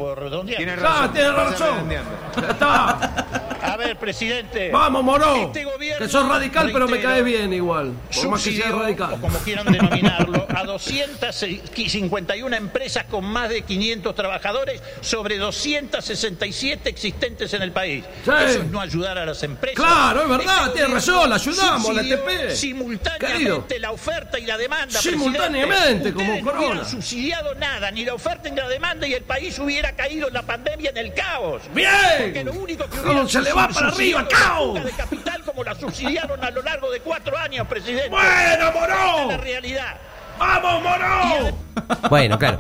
Tiene 0.46 0.74
Ah, 0.74 0.76
razón. 0.76 1.14
tiene 1.14 1.32
razón. 1.32 1.68
redondeando. 1.74 2.12
Ya 2.40 2.48
está. 2.52 3.43
A 3.64 3.78
ver, 3.78 3.98
presidente. 3.98 4.70
Vamos, 4.72 5.04
Moró. 5.04 5.36
Este 5.36 5.64
gobierno, 5.64 6.06
Que 6.06 6.12
sos 6.12 6.28
radical, 6.28 6.70
pero 6.74 6.88
me 6.88 7.00
cae 7.02 7.22
bien 7.24 7.54
igual. 7.54 7.94
Por 8.14 8.30
más 8.30 8.44
que 8.44 8.52
sea 8.52 8.60
subsidió, 8.64 8.80
radical. 8.80 9.14
o 9.14 9.22
como 9.22 9.38
quieran 9.40 9.72
denominarlo, 9.72 10.46
a 10.54 10.64
251 10.64 12.56
empresas 12.56 13.06
con 13.06 13.26
más 13.26 13.50
de 13.50 13.62
500 13.64 14.16
trabajadores 14.16 14.82
sobre 15.02 15.38
267 15.38 16.90
existentes 16.90 17.54
en 17.54 17.62
el 17.62 17.72
país. 17.72 18.04
Sí. 18.26 18.32
Eso 18.46 18.60
es 18.62 18.66
no 18.72 18.80
ayudar 18.82 19.18
a 19.18 19.26
las 19.26 19.42
empresas. 19.44 19.76
Claro, 19.84 20.24
es 20.24 20.30
verdad, 20.30 20.44
Este 20.68 20.72
tiene 20.80 20.88
gobierno 20.94 20.96
razón, 20.96 21.30
la 21.30 21.36
ayudamos, 21.36 21.96
la 21.96 22.04
TP. 22.04 22.56
Simultáneamente 22.56 23.34
Querido. 23.34 23.66
la 23.80 23.92
oferta 23.92 24.40
y 24.40 24.46
la 24.46 24.58
demanda. 24.58 25.00
Simultáneamente, 25.00 26.14
como 26.14 26.26
Ustedes 26.26 26.44
no 26.44 26.52
Corona. 26.52 26.68
hubieran 26.70 26.90
subsidiado 26.90 27.56
nada, 27.56 27.92
ni 27.92 28.06
la 28.06 28.14
oferta 28.14 28.50
ni 28.50 28.56
la 28.56 28.68
demanda, 28.68 29.08
y 29.08 29.14
el 29.14 29.24
país 29.24 29.58
hubiera 29.60 29.94
caído 29.96 30.28
en 30.28 30.34
la 30.34 30.42
pandemia 30.44 30.90
en 30.92 30.98
el 30.98 31.14
caos. 31.14 31.62
Porque 31.64 32.32
Bien. 32.34 32.46
lo 32.46 32.54
único 32.54 32.84
que 32.86 32.98
¿Cómo 32.98 33.04
hubieran 33.12 33.30
se 33.54 33.60
va 33.60 33.68
para 33.70 33.88
arriba, 33.90 34.28
cao? 34.28 34.74
de 34.74 34.92
capital 34.92 35.44
como 35.44 35.64
la 35.64 35.76
subsidiaron 35.76 36.44
a 36.44 36.50
lo 36.52 36.62
largo 36.62 36.92
de 36.92 37.00
cuatro 37.00 37.38
años, 37.38 37.68
presidente. 37.68 38.10
Bueno, 38.10 38.28
es 38.30 38.60
la 38.60 38.72
Moró. 38.72 39.38
realidad. 39.42 39.96
Vamos, 40.40 40.84
Moró. 40.84 41.58
Bueno, 42.10 42.38
claro. 42.40 42.60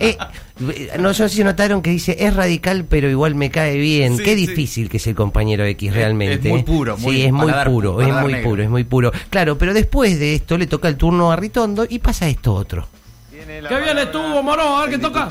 Eh, 0.00 0.16
no 0.98 1.14
sé 1.14 1.28
si 1.28 1.44
notaron 1.44 1.80
que 1.82 1.90
dice 1.90 2.16
es 2.18 2.34
radical, 2.34 2.86
pero 2.88 3.08
igual 3.08 3.34
me 3.34 3.50
cae 3.50 3.76
bien. 3.76 4.16
Sí, 4.16 4.22
Qué 4.24 4.34
sí. 4.34 4.46
difícil 4.46 4.88
que 4.88 4.96
es 4.96 5.06
el 5.06 5.14
compañero 5.14 5.64
X 5.64 5.94
realmente. 5.94 6.48
es 6.48 6.52
muy 6.52 6.60
¿eh? 6.60 6.64
puro, 6.64 6.96
muy- 6.96 7.14
sí, 7.16 7.24
es 7.24 7.32
muy 7.32 7.52
puro, 7.64 8.00
es 8.00 8.08
muy 8.08 8.32
negro. 8.32 8.48
puro, 8.50 8.62
es 8.62 8.70
muy 8.70 8.84
puro. 8.84 9.12
Claro, 9.30 9.56
pero 9.58 9.74
después 9.74 10.18
de 10.18 10.34
esto 10.34 10.58
le 10.58 10.66
toca 10.66 10.88
el 10.88 10.96
turno 10.96 11.30
a 11.30 11.36
Ritondo 11.36 11.86
y 11.88 11.98
pasa 11.98 12.26
esto 12.28 12.54
otro. 12.54 12.88
Qué 13.30 13.44
bien 13.80 13.98
estuvo, 13.98 14.42
Moró, 14.42 14.76
a 14.78 14.80
ver 14.82 14.90
qué 14.90 14.98
toca. 14.98 15.28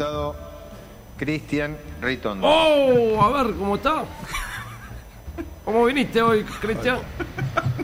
Cristian 1.17 1.77
Ritondo. 2.01 2.47
Oh, 2.47 3.21
a 3.23 3.43
ver 3.43 3.53
cómo 3.55 3.75
está. 3.75 4.03
¿Cómo 5.65 5.85
viniste 5.85 6.21
hoy, 6.21 6.43
Cristian? 6.43 6.99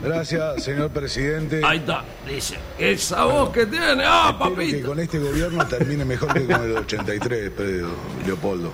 Gracias, 0.02 0.62
señor 0.64 0.90
presidente. 0.90 1.62
Ahí 1.64 1.78
está, 1.78 2.04
dice. 2.28 2.58
Esa 2.78 3.24
voz 3.24 3.50
que 3.50 3.66
tiene, 3.66 4.04
ah, 4.06 4.30
Espero 4.32 4.54
que 4.54 4.60
papito. 4.62 4.88
con 4.88 5.00
este 5.00 5.18
gobierno 5.18 5.66
termine 5.66 6.04
mejor 6.04 6.32
que 6.34 6.46
con 6.46 6.62
el 6.62 6.76
83, 6.76 7.50
Pedro 7.50 7.88
Leopoldo. 8.26 8.72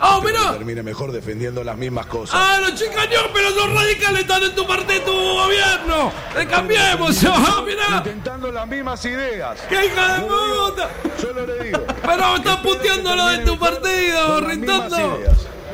¡Ah, 0.00 0.20
mirá! 0.24 0.52
Termine 0.52 0.82
mejor 0.82 1.10
defendiendo 1.12 1.62
las 1.64 1.76
mismas 1.76 2.06
cosas. 2.06 2.40
¡Ah, 2.40 2.58
los 2.60 2.74
chicaños, 2.74 3.20
pero 3.34 3.50
los 3.50 3.74
radicales 3.74 4.20
están 4.20 4.42
en 4.44 4.54
tu 4.54 4.66
partido, 4.66 5.02
tu 5.02 5.12
gobierno! 5.12 6.12
¡Le 6.36 6.46
cambiemos! 6.46 7.24
¡Ah, 7.24 7.62
mirá! 7.66 7.98
Intentando 7.98 8.52
las 8.52 8.66
mismas 8.68 9.04
ideas. 9.04 9.60
¡Qué 9.68 9.86
hija 9.86 10.14
de 10.14 10.20
puta! 10.26 10.88
Solo 11.20 11.46
le 11.46 11.64
digo. 11.64 11.84
Pero 12.00 12.36
estás 12.36 12.56
puteando 12.58 13.14
lo 13.16 13.26
de 13.26 13.38
tu 13.38 13.58
partido, 13.58 14.40
Ritondo. 14.40 15.20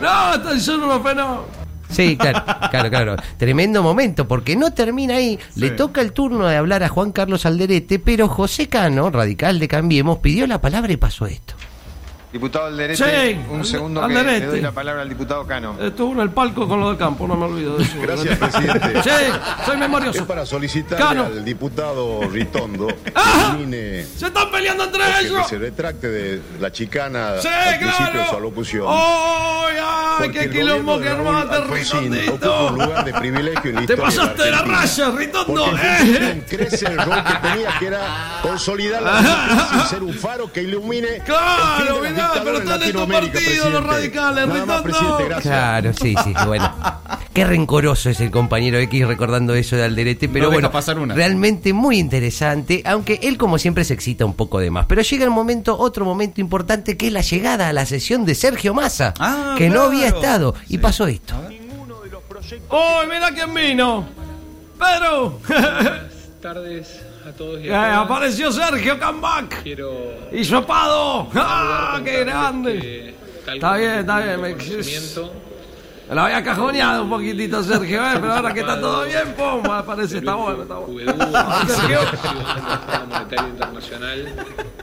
No, 0.00 0.34
están 0.34 0.60
solo 0.60 0.86
unos 0.86 1.02
fenómenos. 1.02 1.63
Sí, 1.94 2.16
claro, 2.16 2.42
claro, 2.70 2.90
claro. 2.90 3.16
Tremendo 3.36 3.82
momento, 3.82 4.26
porque 4.28 4.56
no 4.56 4.72
termina 4.72 5.14
ahí. 5.16 5.38
Le 5.56 5.70
toca 5.70 6.00
el 6.00 6.12
turno 6.12 6.46
de 6.46 6.56
hablar 6.56 6.82
a 6.82 6.88
Juan 6.88 7.12
Carlos 7.12 7.46
Alderete, 7.46 7.98
pero 7.98 8.28
José 8.28 8.68
Cano, 8.68 9.10
radical 9.10 9.58
de 9.58 9.68
Cambiemos, 9.68 10.18
pidió 10.18 10.46
la 10.46 10.60
palabra 10.60 10.92
y 10.92 10.96
pasó 10.96 11.26
esto. 11.26 11.54
Diputado 12.32 12.66
Alderete, 12.66 12.96
Sí, 12.96 13.38
un 13.48 13.64
segundo 13.64 14.00
que 14.00 14.06
Alderete. 14.06 14.40
le 14.40 14.46
doy 14.46 14.60
la 14.60 14.72
palabra 14.72 15.02
al 15.02 15.08
diputado 15.08 15.46
Cano. 15.46 15.76
Estuvo 15.80 16.14
en 16.14 16.18
el 16.20 16.30
palco 16.30 16.66
con 16.66 16.80
lo 16.80 16.88
del 16.88 16.98
campo, 16.98 17.28
no 17.28 17.36
me 17.36 17.44
olvido 17.44 17.76
de 17.76 17.84
eso. 17.84 17.94
Gracias, 18.02 18.36
presidente. 18.38 19.02
Sí, 19.04 19.10
soy 19.64 19.74
Es 19.74 19.78
memorioso. 19.78 20.26
para 20.26 20.44
solicitar 20.44 21.00
al 21.16 21.44
diputado 21.44 22.22
Ritondo 22.28 22.88
que 22.88 23.12
¡Ah! 23.14 23.52
elimine 23.54 24.04
¡Se 24.16 24.26
están 24.26 24.50
peleando 24.50 24.82
entre 24.82 25.00
que 25.04 25.26
ellos! 25.28 25.46
se 25.48 25.58
retracte 25.58 26.08
de 26.08 26.42
la 26.58 26.72
chicana 26.72 27.34
¡Sí, 27.40 27.46
al 27.46 27.78
principio 27.78 28.20
de 28.22 28.26
su 28.28 28.34
alocución. 28.36 28.86
¡Ay, 28.88 29.76
ay! 30.20 30.30
¡Qué 30.30 30.50
quilombo 30.50 31.00
que 31.00 31.08
armaste, 31.08 32.28
ocupa 32.28 32.62
un 32.64 32.74
lugar 32.74 33.04
de 33.04 33.14
privilegio 33.14 33.70
en 33.70 33.76
la 33.76 33.86
¡Te 33.86 33.96
pasaste 33.96 34.42
de 34.42 34.50
la 34.50 34.62
raya, 34.62 35.10
Ritondo! 35.10 35.66
¡Eh! 35.82 36.44
crece 36.48 36.86
el 36.86 36.98
rol 36.98 37.24
que 37.24 37.48
tenía, 37.48 37.78
que 37.78 37.86
era 37.86 38.40
consolidar 38.42 39.02
la 39.02 39.22
democracia 39.22 39.82
y 39.84 39.88
ser 39.88 40.02
un 40.02 40.14
faro 40.14 40.52
que 40.52 40.62
ilumine 40.62 41.20
¡Claro, 41.24 42.00
mirá! 42.00 42.32
Pero 42.44 42.58
están 42.58 42.82
en 42.82 42.92
tu 42.92 43.08
partido 43.08 43.70
los 43.70 43.84
radicales, 43.84 44.46
Nada 44.46 44.66
más, 44.66 44.82
presidente, 44.82 45.22
Ritondo! 45.24 45.42
Claro, 45.42 45.92
sí, 45.92 46.14
sí, 46.24 46.34
bueno. 46.46 46.74
Qué 47.34 47.44
rencoroso 47.44 48.10
es 48.10 48.20
el 48.20 48.30
compañero 48.30 48.78
X 48.78 49.06
recordando 49.08 49.54
eso 49.54 49.74
de 49.74 49.82
Alderete, 49.82 50.28
pero 50.28 50.44
No 50.46 50.52
bueno, 50.52 50.70
pasar 50.70 51.00
una. 51.00 51.14
realmente 51.14 51.72
muy 51.72 51.98
interesante, 51.98 52.80
aunque 52.86 53.18
él 53.24 53.36
como 53.36 53.58
siempre 53.58 53.82
se 53.84 53.92
excita 53.92 54.24
un 54.24 54.34
poco 54.34 54.60
de 54.60 54.70
más. 54.70 54.86
Pero 54.86 55.02
llega 55.02 55.24
el 55.24 55.30
momento, 55.32 55.76
otro 55.76 56.04
momento 56.04 56.40
importante, 56.40 56.96
que 56.96 57.08
es 57.08 57.12
la 57.12 57.22
llegada 57.22 57.68
a 57.68 57.72
la 57.72 57.86
sesión 57.86 58.24
de 58.24 58.36
Sergio 58.36 58.72
Massa, 58.72 59.14
Ah, 59.18 59.56
que 59.58 59.68
no 59.68 59.82
había 59.82 60.06
estado, 60.06 60.54
y 60.68 60.78
pasó 60.78 61.08
esto. 61.08 61.34
¡Uy, 62.70 63.06
mira 63.12 63.30
quién 63.34 63.52
vino! 63.52 64.06
¡Pedro! 64.78 65.40
tardes 66.40 67.00
a 67.26 67.32
todos 67.32 67.60
y 67.60 67.68
Eh, 67.68 67.74
a 67.74 67.80
todas. 67.94 68.04
apareció 68.04 68.52
Sergio 68.52 68.98
Cambach! 68.98 69.62
Quiero 69.62 69.92
¡Y 70.30 70.44
sopado! 70.44 71.28
¡Ah, 71.34 72.00
qué 72.04 72.20
grande! 72.24 73.14
que 73.44 73.54
Está 73.54 73.76
bien, 73.76 73.90
es 73.92 73.98
está 74.00 74.20
bien, 74.20 74.40
me- 74.40 74.54
Lo 76.12 76.20
había 76.20 76.44
cajoneado 76.44 77.02
un 77.04 77.10
poquito 77.10 77.62
Sergio, 77.62 78.02
eh, 78.04 78.10
pero 78.20 78.32
ahora 78.34 78.52
que 78.52 78.60
está 78.60 78.78
todo 78.80 79.04
bien, 79.04 79.34
pum, 79.36 79.62
parece, 79.86 80.18
está 80.18 80.34
bueno, 80.34 80.62
está 80.62 80.74
bueno. 80.76 81.12
juventud, 81.12 81.68
Sergio. 81.68 81.98
Monetario 83.08 83.48
Internacional, 83.48 84.34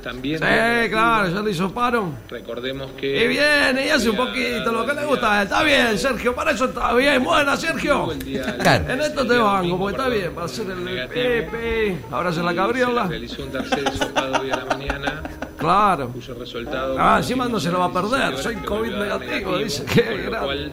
también 0.04 0.40
Sí, 0.40 0.90
claro, 0.90 1.30
ya 1.30 1.42
le 1.42 1.54
soparon. 1.54 2.16
recordemos 2.28 2.92
que 3.00 3.24
Y 3.24 3.28
viene, 3.28 3.86
y 3.86 3.90
hace 3.90 4.10
un 4.10 4.16
poquito 4.18 4.72
lo 4.72 4.86
que 4.86 4.94
le 4.94 5.06
gusta. 5.06 5.44
Está 5.44 5.62
bien, 5.64 5.98
Sergio, 5.98 6.34
para 6.34 6.52
eso 6.52 6.66
está 6.66 6.94
bien. 6.96 7.24
Buena, 7.24 7.56
Sergio. 7.56 8.12
En 8.12 9.02
esto 9.02 9.26
te 9.28 9.38
banco, 9.38 9.78
porque 9.78 9.96
está 9.98 10.10
bien. 10.10 10.36
Va 10.38 10.46
a 10.46 10.48
ser 10.48 10.70
el 10.72 11.08
Pepe. 11.08 11.98
Ahora 12.12 12.34
se 12.34 12.42
la 12.42 12.54
cabriola. 12.56 13.06
realizó 13.06 13.44
un 13.44 13.52
tercer 13.52 13.84
hoy 14.42 14.52
a 14.52 14.58
la 14.58 14.66
mañana, 14.66 15.24
Claro. 15.58 16.10
cuyo 16.10 16.34
resultado 16.34 16.96
Ah, 17.00 17.18
encima 17.20 17.48
no 17.48 17.60
se 17.60 17.70
lo 17.72 17.78
va 17.80 17.86
a 17.86 17.94
perder. 17.94 18.38
Soy 18.40 18.56
COVID 18.56 18.92
negativo, 18.96 19.58
dice. 19.60 19.86
Lo 20.26 20.32
grande. 20.32 20.72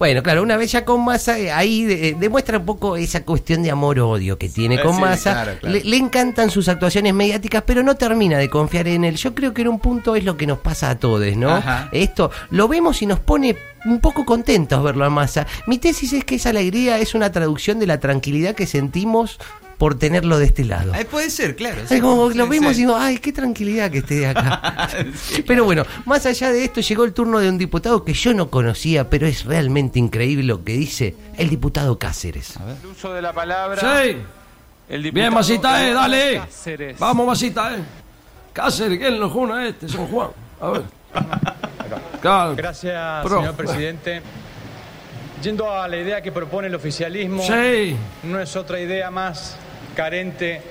Bueno, 0.00 0.22
claro, 0.22 0.42
una 0.42 0.56
vez 0.56 0.72
ya 0.72 0.86
con 0.86 1.04
Massa, 1.04 1.38
eh, 1.38 1.52
ahí 1.52 1.84
eh, 1.88 2.16
demuestra 2.18 2.56
un 2.58 2.64
poco 2.64 2.96
esa 2.96 3.22
cuestión 3.22 3.62
de 3.62 3.70
amor-odio 3.70 4.38
que 4.38 4.48
tiene 4.48 4.76
Eh, 4.76 4.82
con 4.82 4.94
sí, 4.94 5.00
Massa. 5.02 5.32
claro, 5.32 5.52
claro. 5.60 5.74
Le, 5.76 5.84
le 5.84 5.96
encantan 5.98 6.50
sus 6.50 6.68
actuaciones 6.70 7.12
mediáticas, 7.12 7.62
pero 7.66 7.82
no 7.82 7.94
termina 7.96 8.38
de 8.38 8.48
confiar 8.48 8.88
en 8.88 9.04
él. 9.04 9.16
Yo 9.16 9.34
creo 9.34 9.52
que 9.52 9.60
en 9.60 9.68
un 9.68 9.78
punto 9.78 10.16
es 10.16 10.24
lo 10.24 10.38
que 10.38 10.46
nos 10.46 10.58
pasa 10.58 10.88
a 10.88 10.98
todos, 10.98 11.36
¿no? 11.36 11.50
Ajá. 11.50 11.90
Esto 11.92 12.30
lo 12.48 12.66
vemos 12.66 13.02
y 13.02 13.06
nos 13.06 13.20
pone 13.20 13.58
un 13.84 14.00
poco 14.00 14.24
contentos 14.24 14.82
verlo 14.82 15.04
a 15.04 15.10
Massa. 15.10 15.46
Mi 15.66 15.76
tesis 15.76 16.14
es 16.14 16.24
que 16.24 16.36
esa 16.36 16.48
alegría 16.48 16.98
es 16.98 17.14
una 17.14 17.30
traducción 17.30 17.78
de 17.78 17.86
la 17.86 18.00
tranquilidad 18.00 18.54
que 18.54 18.66
sentimos 18.66 19.38
por 19.80 19.94
tenerlo 19.98 20.38
de 20.38 20.44
este 20.44 20.62
lado. 20.66 20.92
Puede 21.10 21.30
ser, 21.30 21.56
claro. 21.56 21.80
Es 21.88 22.02
como 22.02 22.28
lo 22.28 22.44
Sí, 22.44 22.50
vemos 22.50 22.74
sí. 22.76 22.82
y 22.82 22.84
digo, 22.84 22.96
ay, 22.98 23.16
qué 23.16 23.32
tranquilidad 23.32 23.90
que 23.90 23.98
esté 24.00 24.26
acá. 24.26 24.90
pero 25.46 25.64
bueno, 25.64 25.84
más 26.04 26.26
allá 26.26 26.52
de 26.52 26.62
esto, 26.64 26.82
llegó 26.82 27.04
el 27.04 27.14
turno 27.14 27.38
de 27.38 27.48
un 27.48 27.56
diputado 27.56 28.04
que 28.04 28.12
yo 28.12 28.34
no 28.34 28.50
conocía, 28.50 29.08
pero 29.08 29.26
es 29.26 29.46
realmente 29.46 29.98
increíble 29.98 30.44
lo 30.44 30.62
que 30.64 30.74
dice 30.74 31.14
el 31.38 31.48
diputado 31.48 31.98
Cáceres. 31.98 32.56
El 32.82 32.90
uso 32.90 33.14
de 33.14 33.22
la 33.22 33.32
palabra. 33.32 33.80
Sí. 33.80 34.18
El 34.90 35.02
diputado 35.02 35.12
Bien, 35.14 35.32
Masita, 35.32 35.88
eh, 35.88 35.94
dale. 35.94 36.36
Cáceres. 36.44 36.98
Vamos, 36.98 37.26
Masita, 37.26 37.74
eh. 37.74 37.78
Cáceres, 38.52 38.98
¿quién 38.98 39.18
lo 39.18 39.30
juna 39.30 39.66
este? 39.66 39.88
San 39.88 40.06
Juan. 40.08 40.28
A 40.60 40.68
ver. 40.68 40.82
Claro. 42.20 42.54
Gracias, 42.54 43.24
Pro. 43.24 43.38
señor 43.38 43.54
presidente. 43.54 44.20
Yendo 45.42 45.72
a 45.72 45.88
la 45.88 45.96
idea 45.96 46.20
que 46.20 46.30
propone 46.30 46.68
el 46.68 46.74
oficialismo, 46.74 47.42
Sí. 47.42 47.96
no 48.24 48.38
es 48.38 48.54
otra 48.56 48.78
idea 48.78 49.10
más 49.10 49.56
carente 50.04 50.62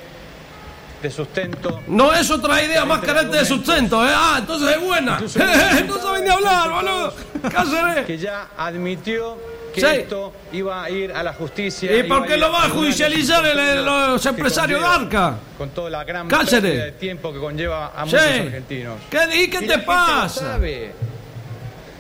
de 1.04 1.12
sustento. 1.12 1.82
No 1.88 2.12
es 2.14 2.30
otra 2.32 2.64
idea 2.64 2.84
más 2.84 3.00
carente 3.02 3.38
de 3.38 3.46
sustento, 3.46 4.04
¿eh? 4.04 4.12
Ah, 4.12 4.38
entonces 4.40 4.76
es 4.76 4.82
buena. 4.82 5.20
No 5.88 5.98
saben 6.00 6.24
ni 6.24 6.30
hablar, 6.32 6.70
boludo. 6.72 7.14
Cáceres. 7.52 8.06
Que 8.08 8.18
ya 8.18 8.48
admitió 8.58 9.38
que 9.74 9.82
Sí. 9.82 9.86
esto 9.88 10.34
iba 10.52 10.84
a 10.84 10.90
ir 10.90 11.12
a 11.14 11.22
la 11.22 11.34
justicia. 11.34 11.96
¿Y 11.96 12.02
por 12.04 12.26
qué 12.26 12.38
lo 12.38 12.52
va 12.52 12.66
a 12.66 12.70
judicializar 12.70 13.46
el- 13.46 13.60
el- 13.60 13.86
los 13.86 14.26
empresarios 14.26 14.80
de 14.82 14.86
conlleva- 14.88 15.04
Arca? 15.28 15.36
Con 15.60 15.70
toda 15.70 15.92
la 15.92 16.04
gran 16.04 16.28
Cáceres. 16.28 16.64
pérdida 16.72 16.86
de 16.86 16.92
tiempo 16.94 17.32
que 17.32 17.40
conlleva 17.40 17.92
a 17.96 18.06
Sí. 18.08 18.16
muchos 18.16 18.22
argentinos. 18.48 18.96
¿Qué, 19.12 19.18
¿Y 19.44 19.48
qué 19.48 19.58
Y 19.58 19.60
te 19.62 19.68
la 19.68 19.74
gente 19.74 19.78
lo 19.78 19.86
pasa? 19.86 20.40
sabe. 20.40 20.92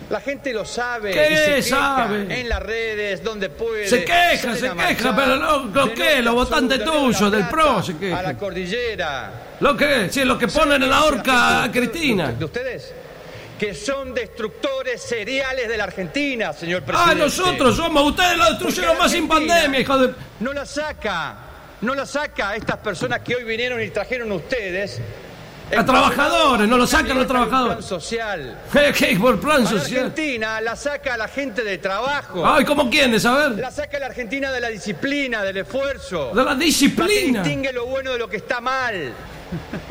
La 0.09 0.19
gente 0.21 0.51
lo 0.53 0.65
sabe. 0.65 1.11
¿Qué 1.11 1.27
y 1.31 1.35
se 1.37 1.55
queja 1.55 1.69
sabe? 1.97 2.39
En 2.39 2.49
las 2.49 2.61
redes, 2.63 3.23
donde 3.23 3.49
puede. 3.49 3.87
Se 3.87 4.03
queja, 4.03 4.55
se 4.55 4.67
a 4.67 4.75
queja, 4.75 5.15
pero 5.15 5.35
lo- 5.35 5.65
lo 5.65 5.93
qué, 5.93 6.17
los 6.23 6.31
a 6.31 6.35
votantes 6.35 6.79
la 6.79 6.85
tuyos, 6.85 7.31
del 7.31 7.47
PRO, 7.47 7.83
se 7.83 7.91
A 7.91 7.97
quejan. 7.99 8.23
la 8.23 8.37
cordillera. 8.37 9.31
¿Lo 9.59 9.77
que? 9.77 10.09
Sí, 10.09 10.23
lo 10.23 10.37
que 10.37 10.47
ponen 10.47 10.81
en 10.81 10.89
la 10.89 11.03
horca 11.03 11.63
a 11.63 11.71
Cristina. 11.71 12.31
¿De 12.31 12.43
ustedes? 12.45 12.91
Que 13.59 13.75
son 13.75 14.13
destructores 14.13 15.01
seriales 15.03 15.67
de 15.67 15.77
la 15.77 15.83
Argentina, 15.83 16.53
señor 16.53 16.81
Ah, 16.83 16.85
presidente. 16.87 17.15
nosotros 17.25 17.75
somos, 17.75 18.03
ustedes 18.03 18.37
lo 18.37 18.45
destruyeron 18.45 18.97
más 18.97 19.11
sin 19.11 19.27
pandemia, 19.27 19.79
hijo 19.79 19.97
de... 19.97 20.13
No 20.39 20.53
la 20.53 20.65
saca, 20.65 21.35
no 21.81 21.93
la 21.93 22.05
saca 22.05 22.49
a 22.51 22.55
estas 22.55 22.77
personas 22.77 23.19
que 23.19 23.35
hoy 23.35 23.43
vinieron 23.43 23.79
y 23.83 23.89
trajeron 23.89 24.31
ustedes. 24.31 24.99
A 25.77 25.85
trabajadores, 25.85 26.67
no 26.67 26.77
lo 26.77 26.87
sacan 26.87 27.17
los 27.17 27.27
trabajadores. 27.27 27.77
plan 27.77 27.83
social. 28.01 28.57
¿Qué 28.97 29.17
por 29.19 29.39
plan 29.39 29.63
Para 29.63 29.79
social? 29.79 29.99
Argentina 30.05 30.59
la 30.61 30.75
saca 30.75 31.15
la 31.15 31.27
gente 31.27 31.63
de 31.63 31.77
trabajo. 31.77 32.45
Ay, 32.45 32.65
¿cómo 32.65 32.89
quiénes? 32.89 33.25
A 33.25 33.33
ver. 33.35 33.51
La 33.59 33.71
saca 33.71 33.99
la 33.99 34.07
Argentina 34.07 34.51
de 34.51 34.61
la 34.61 34.69
disciplina, 34.69 35.43
del 35.43 35.57
esfuerzo. 35.57 36.31
De 36.33 36.43
la 36.43 36.55
disciplina. 36.55 37.39
La 37.39 37.43
que 37.43 37.49
distingue 37.49 37.71
lo 37.73 37.85
bueno 37.85 38.11
de 38.13 38.17
lo 38.19 38.27
que 38.27 38.37
está 38.37 38.59
mal. 38.61 39.13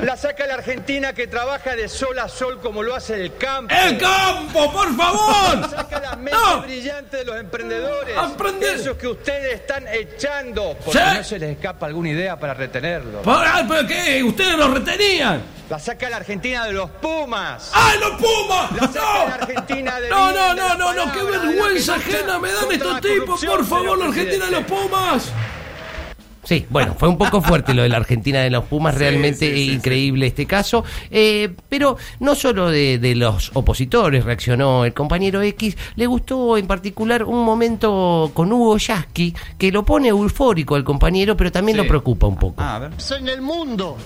La 0.03 0.17
saca 0.17 0.47
la 0.47 0.55
Argentina 0.55 1.13
que 1.13 1.27
trabaja 1.27 1.75
de 1.75 1.89
sol 1.89 2.17
a 2.19 2.29
sol 2.29 2.61
como 2.63 2.83
lo 2.83 2.95
hace 2.95 3.15
el 3.21 3.37
campo. 3.37 3.75
¡El 3.75 3.99
campo, 3.99 4.73
por 4.73 4.97
favor! 4.97 5.69
Saca 5.71 6.01
la 6.01 6.17
No. 6.17 6.63
brillante 6.63 7.17
de 7.19 7.25
los 7.25 7.37
emprendedores. 7.37 8.15
Esos 8.63 8.97
que 8.97 9.09
ustedes 9.09 9.55
están 9.55 9.85
echando. 9.89 10.77
Porque 10.85 10.99
Sí. 11.01 11.05
no 11.17 11.25
se 11.25 11.39
les 11.41 11.51
escapa 11.57 11.87
alguna 11.87 12.11
idea 12.11 12.39
para 12.39 12.55
retenerlos. 12.55 13.23
Por- 13.23 13.35
ah, 13.35 13.65
¿Pero 13.69 13.87
qué? 13.89 14.23
¿Ustedes 14.23 14.57
lo 14.57 14.69
retenían? 14.75 15.58
La 15.71 15.79
saca 15.79 16.09
la 16.09 16.17
Argentina 16.17 16.65
de 16.65 16.73
los 16.73 16.89
Pumas. 16.91 17.71
¡Ay, 17.75 17.99
los 18.01 18.11
Pumas! 18.13 18.73
La 18.73 18.87
saca 18.89 19.01
la 19.29 19.29
¡No! 19.29 19.35
Argentina 19.35 20.01
de 20.01 20.09
No, 20.09 20.33
no, 20.33 20.55
no, 20.55 20.69
la 20.69 20.75
no, 20.77 20.93
no, 20.95 21.13
qué 21.13 21.23
la 21.23 21.39
vergüenza 21.45 21.95
ajena 21.97 22.39
me 22.39 22.51
dan 22.53 22.73
estos 22.73 22.93
la 22.95 23.01
tipos, 23.03 23.45
por 23.45 23.65
favor, 23.67 23.99
la 23.99 24.07
Argentina 24.07 24.47
de 24.47 24.51
los. 24.53 24.65
Pumas. 24.65 25.33
Sí, 26.45 26.65
bueno, 26.71 26.95
fue 26.99 27.11
un 27.11 27.19
poco 27.19 27.43
fuerte 27.43 27.75
lo 27.75 27.83
de 27.83 27.91
la 27.91 27.99
Argentina 27.99 28.41
de 28.41 28.49
los 28.49 28.65
Pumas, 28.65 28.95
realmente 28.99 29.51
sí, 29.55 29.67
sí, 29.67 29.73
increíble 29.73 30.29
este 30.29 30.47
caso. 30.47 30.83
Eh, 31.11 31.55
pero 31.69 31.99
no 32.21 32.35
solo 32.35 32.71
de, 32.71 32.97
de 32.99 33.15
los 33.15 33.51
opositores 33.53 34.25
reaccionó 34.25 34.87
el 34.87 34.95
compañero 34.95 35.43
X, 35.43 35.77
le 35.97 36.07
gustó 36.07 36.57
en 36.57 36.67
particular 36.67 37.25
un 37.25 37.45
momento 37.45 38.31
con 38.33 38.51
Hugo 38.51 38.79
Yasky, 38.79 39.35
que 39.59 39.71
lo 39.71 39.85
pone 39.85 40.09
eufórico 40.09 40.77
al 40.77 40.85
compañero, 40.85 41.37
pero 41.37 41.53
también 41.53 41.77
Sí. 41.77 41.83
lo 41.83 41.89
preocupa 41.89 42.27
un 42.27 42.37
poco. 42.39 42.63
Ah, 42.63 42.77
a 42.77 42.79
ver. 42.79 42.93
en 43.19 43.29
el 43.29 43.43
mundo. 43.43 43.99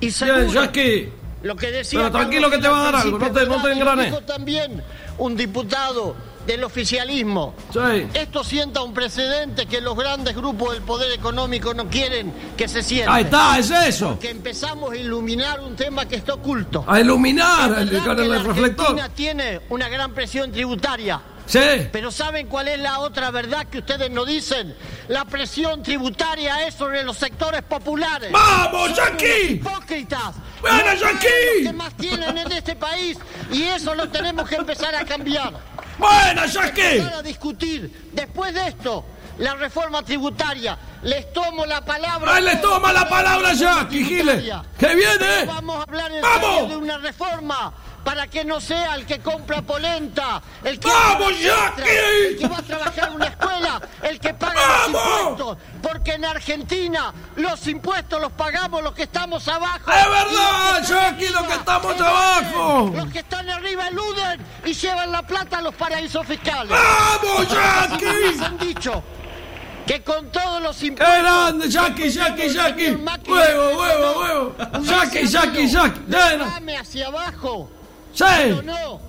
Y 0.00 0.10
seguro, 0.10 0.52
Jackie. 0.52 1.08
lo 1.42 1.56
que 1.56 1.70
decía 1.70 1.98
Pero 2.00 2.10
tranquilo 2.12 2.50
que 2.50 2.58
te 2.58 2.68
va 2.68 2.80
a 2.80 2.84
dar 2.84 2.94
al 2.96 3.02
algo, 3.02 3.18
no 3.18 3.30
te- 3.32 3.46
no 3.46 3.62
te 3.62 3.72
engranes. 3.72 4.26
también 4.26 4.82
un 5.18 5.36
diputado 5.36 6.14
del 6.46 6.62
oficialismo. 6.64 7.54
Sí. 7.72 8.06
Esto 8.12 8.44
sienta 8.44 8.82
un 8.82 8.92
precedente 8.92 9.64
que 9.64 9.80
los 9.80 9.96
grandes 9.96 10.36
grupos 10.36 10.74
del 10.74 10.82
poder 10.82 11.10
económico 11.12 11.72
no 11.72 11.88
quieren 11.88 12.32
que 12.56 12.68
se 12.68 12.82
sienta. 12.82 13.14
Ahí 13.14 13.24
está, 13.24 13.58
es 13.58 13.70
eso. 13.70 14.18
Que 14.18 14.28
empezamos 14.30 14.92
a 14.92 14.96
iluminar 14.96 15.60
un 15.60 15.74
tema 15.74 16.06
que 16.06 16.16
está 16.16 16.34
oculto. 16.34 16.84
A 16.86 17.00
iluminar 17.00 17.72
Es 17.72 17.78
el- 17.78 17.88
que 17.90 17.96
el 17.96 18.28
la 18.30 18.38
reflector. 18.42 18.86
Argentina 18.88 19.08
tiene 19.14 19.60
una 19.70 19.88
gran 19.88 20.12
presión 20.12 20.52
tributaria. 20.52 21.18
Sí. 21.46 21.88
Pero 21.92 22.10
¿saben 22.10 22.46
cuál 22.48 22.68
es 22.68 22.78
la 22.78 23.00
otra 23.00 23.30
verdad 23.30 23.66
que 23.66 23.78
ustedes 23.78 24.10
no 24.10 24.24
dicen? 24.24 24.74
La 25.08 25.24
presión 25.24 25.82
tributaria 25.82 26.66
es 26.66 26.74
sobre 26.74 27.02
los 27.02 27.16
sectores 27.16 27.62
populares. 27.62 28.32
¡Vamos, 28.32 28.94
Jackie! 28.94 29.54
hipócritas! 29.54 30.34
¡Buena, 30.60 30.94
No 30.94 31.00
saben 31.00 31.14
Jackie! 31.18 31.26
Los 31.62 31.66
que 31.66 31.72
más 31.76 31.96
tienen 31.96 32.38
en 32.38 32.52
este 32.52 32.74
país 32.76 33.18
y 33.52 33.62
eso 33.64 33.94
lo 33.94 34.08
tenemos 34.08 34.48
que 34.48 34.56
empezar 34.56 34.94
a 34.94 35.04
cambiar. 35.04 35.52
¡Buena, 35.98 36.46
Jackie! 36.46 36.80
Empezar 36.80 37.14
a 37.14 37.22
discutir. 37.22 38.10
Después 38.12 38.54
de 38.54 38.68
esto, 38.68 39.04
la 39.38 39.54
reforma 39.54 40.02
tributaria. 40.02 40.78
Les 41.02 41.30
tomo 41.34 41.66
la 41.66 41.84
palabra. 41.84 42.36
¡Ay, 42.36 42.44
les 42.44 42.60
toma 42.62 42.90
la 42.92 43.06
palabra. 43.06 43.54
Giles! 43.90 44.42
¡Que 44.78 44.94
viene! 44.94 45.44
Vamos 45.46 45.80
a 45.80 45.82
hablar 45.82 46.10
en 46.10 46.22
¡Vamos! 46.22 46.70
de 46.70 46.76
una 46.76 46.96
reforma 46.98 47.74
para 48.04 48.26
que 48.28 48.44
no 48.44 48.60
sea 48.60 48.94
el 48.94 49.06
que 49.06 49.20
compra 49.20 49.62
polenta, 49.62 50.42
el 50.62 50.78
que 50.78 50.88
¡Vamos, 50.88 51.32
Jackie! 51.40 51.82
el 52.28 52.36
que 52.38 52.46
va 52.48 52.58
a 52.58 52.62
trabajar 52.62 53.08
en 53.08 53.14
una 53.14 53.26
escuela, 53.26 53.80
el 54.02 54.20
que 54.20 54.34
paga 54.34 54.54
¡Vamos! 54.54 54.92
los 54.92 55.20
impuestos, 55.20 55.58
porque 55.82 56.12
en 56.12 56.24
Argentina 56.26 57.12
los 57.36 57.66
impuestos 57.66 58.20
los 58.20 58.32
pagamos 58.32 58.82
los 58.82 58.92
que 58.94 59.04
estamos 59.04 59.48
abajo. 59.48 59.90
¡Es 59.90 60.08
verdad, 60.08 60.82
Jackie, 60.86 61.28
los 61.30 61.42
que 61.44 61.54
estamos 61.54 62.00
abajo! 62.00 62.92
Los 62.94 63.06
que 63.12 63.18
están 63.20 63.48
arriba 63.48 63.88
eluden 63.88 64.40
y 64.64 64.74
llevan 64.74 65.10
la 65.10 65.22
plata 65.22 65.58
a 65.58 65.62
los 65.62 65.74
paraísos 65.74 66.26
fiscales. 66.26 66.70
¡Vamos, 66.70 67.48
Jackie! 67.48 68.36
Nos 68.36 68.46
han 68.46 68.58
dicho 68.58 69.02
que 69.86 70.02
con 70.02 70.30
todos 70.30 70.62
los 70.62 70.76
¡Qué 70.76 70.86
impuestos... 70.86 71.18
grande, 71.22 71.68
Jackie, 71.70 72.10
Jackie, 72.10 72.48
Jackie! 72.50 72.90
¡Huevo, 72.90 73.78
huevo, 73.80 74.20
huevo! 74.20 74.54
¡Jackie, 74.82 75.26
Jackie, 75.26 75.68
Jackie! 75.68 76.00
Derrame 76.06 76.76
hacia 76.78 77.06
abajo. 77.06 77.70
¡Sí! 78.14 78.24
Pero 78.24 78.62
no, 78.62 79.00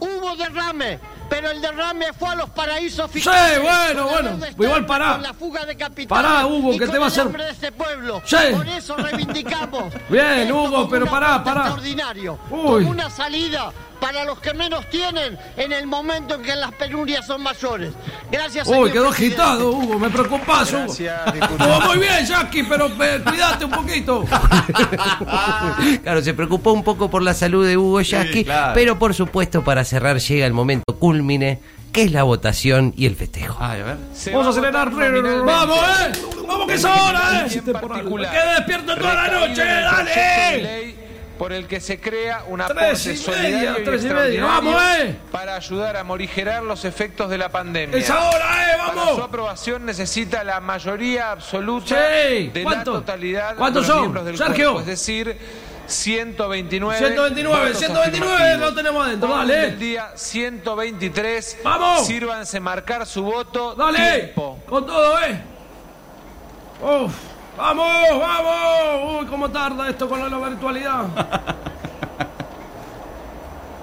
hubo 0.00 0.36
derrame, 0.36 0.98
pero 1.28 1.50
el 1.50 1.60
derrame 1.60 2.12
fue 2.12 2.28
a 2.30 2.34
los 2.36 2.50
paraísos 2.50 3.10
fiscales. 3.10 3.56
Sí, 3.56 3.60
bueno, 3.62 4.08
bueno, 4.08 4.46
igual 4.58 4.86
pará. 4.86 5.12
Con 5.14 5.22
la 5.22 5.34
fuga 5.34 5.64
de 5.64 5.76
capital. 5.76 6.08
Pará, 6.22 6.46
Hugo, 6.46 6.72
y 6.74 6.78
que 6.78 6.84
con 6.86 6.92
te 6.92 6.98
va 6.98 7.04
a 7.06 7.08
hacer- 7.08 7.28
de 7.36 7.50
este 7.50 7.72
pueblo. 7.72 8.22
Sí. 8.24 8.36
Por 8.52 8.66
eso 8.68 8.96
reivindicamos. 8.96 9.92
Bien, 10.08 10.50
Hugo, 10.52 10.88
pero 10.88 11.06
pará, 11.06 11.42
pará. 11.42 11.60
Extraordinario. 11.62 12.38
Uy. 12.50 12.82
Como 12.84 12.90
una 12.90 13.10
salida 13.10 13.72
para 14.00 14.24
los 14.24 14.38
que 14.40 14.54
menos 14.54 14.88
tienen 14.90 15.38
en 15.56 15.72
el 15.72 15.86
momento 15.86 16.34
en 16.36 16.42
que 16.42 16.54
las 16.56 16.72
penurias 16.72 17.26
son 17.26 17.42
mayores. 17.42 17.92
Gracias, 18.30 18.66
Uy, 18.68 18.74
señor 18.74 18.92
quedó 18.92 19.08
presidente. 19.10 19.42
agitado, 19.42 19.70
Hugo, 19.72 19.98
me 19.98 20.10
preocupás, 20.10 20.72
Hugo. 20.72 20.92
Estuvo 20.92 21.80
muy 21.86 21.98
bien, 21.98 22.26
Jackie, 22.26 22.62
pero 22.64 22.86
eh, 22.86 23.20
cuídate 23.26 23.64
un 23.64 23.70
poquito. 23.70 24.24
Claro, 26.02 26.22
se 26.22 26.34
preocupó 26.34 26.72
un 26.72 26.82
poco 26.84 27.10
por 27.10 27.22
la 27.22 27.34
salud 27.34 27.66
de 27.66 27.76
Hugo 27.76 28.00
Yasky, 28.00 28.44
claro. 28.44 28.72
pero 28.74 28.98
por 28.98 29.14
supuesto 29.14 29.62
para 29.64 29.84
cerrar 29.84 30.18
llega 30.18 30.46
el 30.46 30.52
momento 30.52 30.84
cúlmine, 30.98 31.60
que 31.92 32.02
es 32.02 32.12
la 32.12 32.22
votación 32.22 32.92
y 32.96 33.06
el 33.06 33.14
festejo. 33.16 33.56
Ay, 33.60 33.80
a 33.80 33.84
ver. 33.84 33.96
Se 34.14 34.30
Vamos 34.30 34.46
a 34.46 34.50
va 34.50 34.68
acelerar. 34.68 34.90
votar 34.90 35.10
nominalmente 35.10 35.52
¡Vamos, 35.52 35.78
eh! 35.78 36.12
¡Vamos 36.46 36.66
que 36.66 36.74
es 36.74 36.84
ahora, 36.84 37.46
eh! 37.46 37.62
en 37.66 37.72
particular, 37.72 38.32
¡Que 38.32 38.54
despierta 38.56 38.96
toda 38.96 39.14
la 39.14 39.28
noche, 39.28 39.64
dale! 39.64 40.97
Por 41.38 41.52
el 41.52 41.66
que 41.68 41.80
se 41.80 42.00
crea 42.00 42.42
un 42.48 42.58
Tres 42.58 42.70
aporte 42.70 42.84
media, 43.08 43.16
solidario 43.22 43.58
y 43.62 43.82
extraordinario 43.82 44.44
¡Vamos, 44.44 44.82
eh! 44.98 45.16
para 45.30 45.54
ayudar 45.56 45.96
a 45.96 46.04
morigerar 46.04 46.62
los 46.64 46.84
efectos 46.84 47.30
de 47.30 47.38
la 47.38 47.48
pandemia. 47.48 47.96
¡Es 47.96 48.10
ahora, 48.10 48.72
eh! 48.72 48.76
Para 48.78 48.92
su 48.92 48.98
¡Vamos! 48.98 49.20
aprobación 49.20 49.86
necesita 49.86 50.42
la 50.44 50.60
mayoría 50.60 51.30
absoluta 51.30 51.94
Sí. 52.28 52.48
de 52.52 52.64
la 52.64 52.82
totalidad 52.84 53.54
¿Cuántos 53.56 53.82
de 53.82 53.86
los 53.88 53.94
son, 53.94 54.00
miembros 54.00 54.24
del 54.26 54.36
Sergio? 54.36 54.72
cuerpo, 54.72 54.80
es 54.80 54.86
decir, 54.86 55.38
129 55.86 56.98
129, 56.98 57.64
votos 57.64 57.78
129 57.78 58.34
afirmativos. 58.34 58.60
lo 58.70 58.74
tenemos 58.76 59.06
adentro, 59.06 59.28
dale. 59.30 59.54
del 59.56 59.78
día 59.78 60.10
123. 60.16 61.58
¡Vamos! 61.64 62.06
Sírvanse 62.06 62.60
marcar 62.60 63.06
su 63.06 63.22
voto. 63.22 63.74
¡Dale! 63.74 64.18
Tiempo. 64.18 64.58
Con 64.68 64.84
todo, 64.86 65.18
eh. 65.20 65.40
Uf. 66.82 67.12
¡Vamos! 67.58 68.20
¡Vamos! 68.20 69.20
Uy, 69.20 69.26
cómo 69.26 69.50
tarda 69.50 69.88
esto 69.88 70.08
con 70.08 70.30
la 70.30 70.38
virtualidad. 70.48 71.04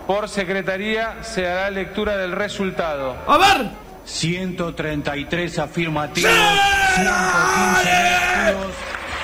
Por 0.07 0.29
secretaría 0.29 1.21
se 1.23 1.45
hará 1.49 1.69
lectura 1.69 2.15
del 2.15 2.31
resultado. 2.31 3.17
A 3.27 3.37
ver. 3.37 3.69
133 4.05 5.59
afirmativos, 5.59 6.31
¡Sí! 6.31 7.01
115 7.01 7.93
negativos, 7.93 8.73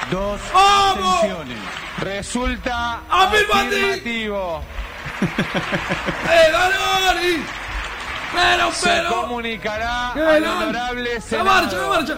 2 0.09 0.41
¡Vamos! 0.53 1.13
abstenciones. 1.15 1.57
Resulta 1.99 2.99
Afirmativo. 3.09 3.59
afirmativo. 3.59 4.61
¡Eh! 6.31 6.51
Pero, 8.33 8.71
Se 8.71 9.03
comunicará 9.09 10.11
¡Que 10.15 10.21
al 10.21 10.43
no! 10.43 10.57
honorable 10.59 11.13
¡La 11.15 11.21
Senado. 11.21 11.45
marcha, 11.45 11.77
la 11.77 11.87
marcha! 11.87 12.17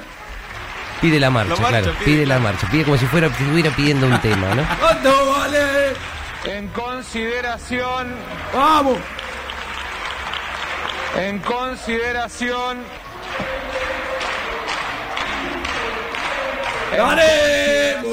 Pide 1.04 1.20
la 1.20 1.30
marcha, 1.30 1.56
claro, 1.56 1.92
pide. 2.00 2.06
pide 2.06 2.26
la 2.26 2.40
marcha, 2.40 2.66
pide 2.72 2.86
como 2.86 2.98
si 2.98 3.06
fuera 3.08 3.28
si 3.36 3.44
estuviera 3.44 3.70
pidiendo 3.72 4.08
un 4.08 4.18
tema, 4.22 4.56
¿no? 4.56 4.64
¿Cuánto 4.80 5.32
vale? 5.32 5.60
En 6.46 6.68
consideración, 6.70 8.16
¡Vamos! 8.54 8.98
en 11.20 11.40
consideración. 11.40 12.78
¡Ganemos! 16.96 18.06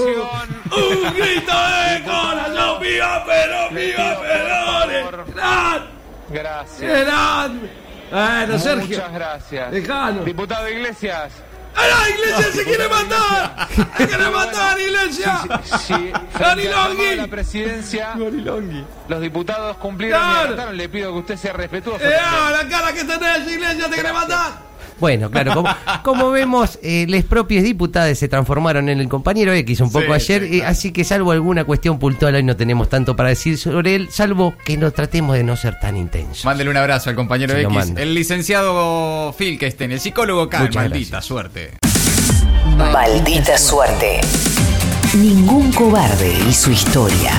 ¡Un 0.72 1.14
grito 1.14 1.53
de 1.53 2.03
corazón! 2.05 2.81
¡Viva 2.83 3.24
Perón! 3.24 3.74
¡Viva 3.74 4.20
Perón! 4.20 5.24
¡Gran! 5.35 5.87
Gracias. 6.29 7.07
¡Grande! 7.07 7.70
Bueno, 8.11 8.59
Sergio. 8.59 8.96
Muchas 8.98 9.12
gracias. 9.12 9.70
Dejalo. 9.70 10.24
Diputado 10.24 10.68
Iglesias. 10.68 11.31
¡A 11.74 11.87
la 11.87 12.09
iglesia 12.11 12.52
se 12.52 12.64
quiere 12.64 12.88
matar! 12.88 13.68
¡Se 13.96 14.06
quiere 14.06 14.30
matar, 14.30 14.80
iglesia! 14.80 15.40
Llamado 16.62 16.94
de 16.94 17.16
la 17.16 17.26
presidencia, 17.28 18.14
los 19.09 19.20
diputados 19.20 19.76
cumplieron 19.76 20.20
y. 20.72 20.76
Le 20.76 20.88
pido 20.88 21.12
que 21.12 21.18
usted 21.18 21.37
sea 21.37 21.52
respetuoso. 21.52 22.04
¡Eh, 22.04 22.16
ah, 22.20 22.50
la 22.52 22.68
cara 22.68 22.92
que 22.92 23.04
tenés, 23.04 23.50
iglesia, 23.50 23.88
te 23.88 23.94
quiere 23.94 24.12
matar! 24.12 24.69
Bueno, 25.00 25.30
claro, 25.30 25.54
como, 25.54 25.68
como 26.04 26.30
vemos, 26.30 26.78
eh, 26.82 27.06
las 27.08 27.24
propias 27.24 27.64
diputadas 27.64 28.18
se 28.18 28.28
transformaron 28.28 28.88
en 28.88 29.00
el 29.00 29.08
compañero 29.08 29.52
X 29.52 29.80
un 29.80 29.90
poco 29.90 30.06
Sí, 30.06 30.32
ayer, 30.32 30.48
sí, 30.48 30.58
eh, 30.60 30.64
así 30.64 30.92
que 30.92 31.04
salvo 31.04 31.32
alguna 31.32 31.64
cuestión 31.64 31.98
puntual 31.98 32.34
hoy 32.34 32.42
no 32.42 32.56
tenemos 32.56 32.88
tanto 32.88 33.16
para 33.16 33.30
decir 33.30 33.58
sobre 33.58 33.94
él, 33.94 34.08
salvo 34.10 34.54
que 34.64 34.76
nos 34.76 34.92
tratemos 34.92 35.36
de 35.36 35.44
no 35.44 35.56
ser 35.56 35.78
tan 35.80 35.96
intensos. 35.96 36.44
Mándele 36.44 36.70
un 36.70 36.76
abrazo 36.76 37.10
al 37.10 37.16
compañero 37.16 37.54
Se 37.54 37.62
X. 37.62 37.94
El 37.96 38.14
licenciado 38.14 39.34
Phil 39.36 39.58
que 39.58 39.66
esté 39.66 39.84
en 39.84 39.92
el 39.92 40.00
psicólogo 40.00 40.48
K. 40.48 40.60
Muchas 40.60 40.74
Maldita 40.76 41.10
gracias. 41.10 41.24
suerte. 41.24 41.70
Maldita 42.76 43.58
suerte. 43.58 44.20
Ningún 45.14 45.72
cobarde 45.72 46.32
y 46.48 46.52
su 46.52 46.70
historia. 46.70 47.32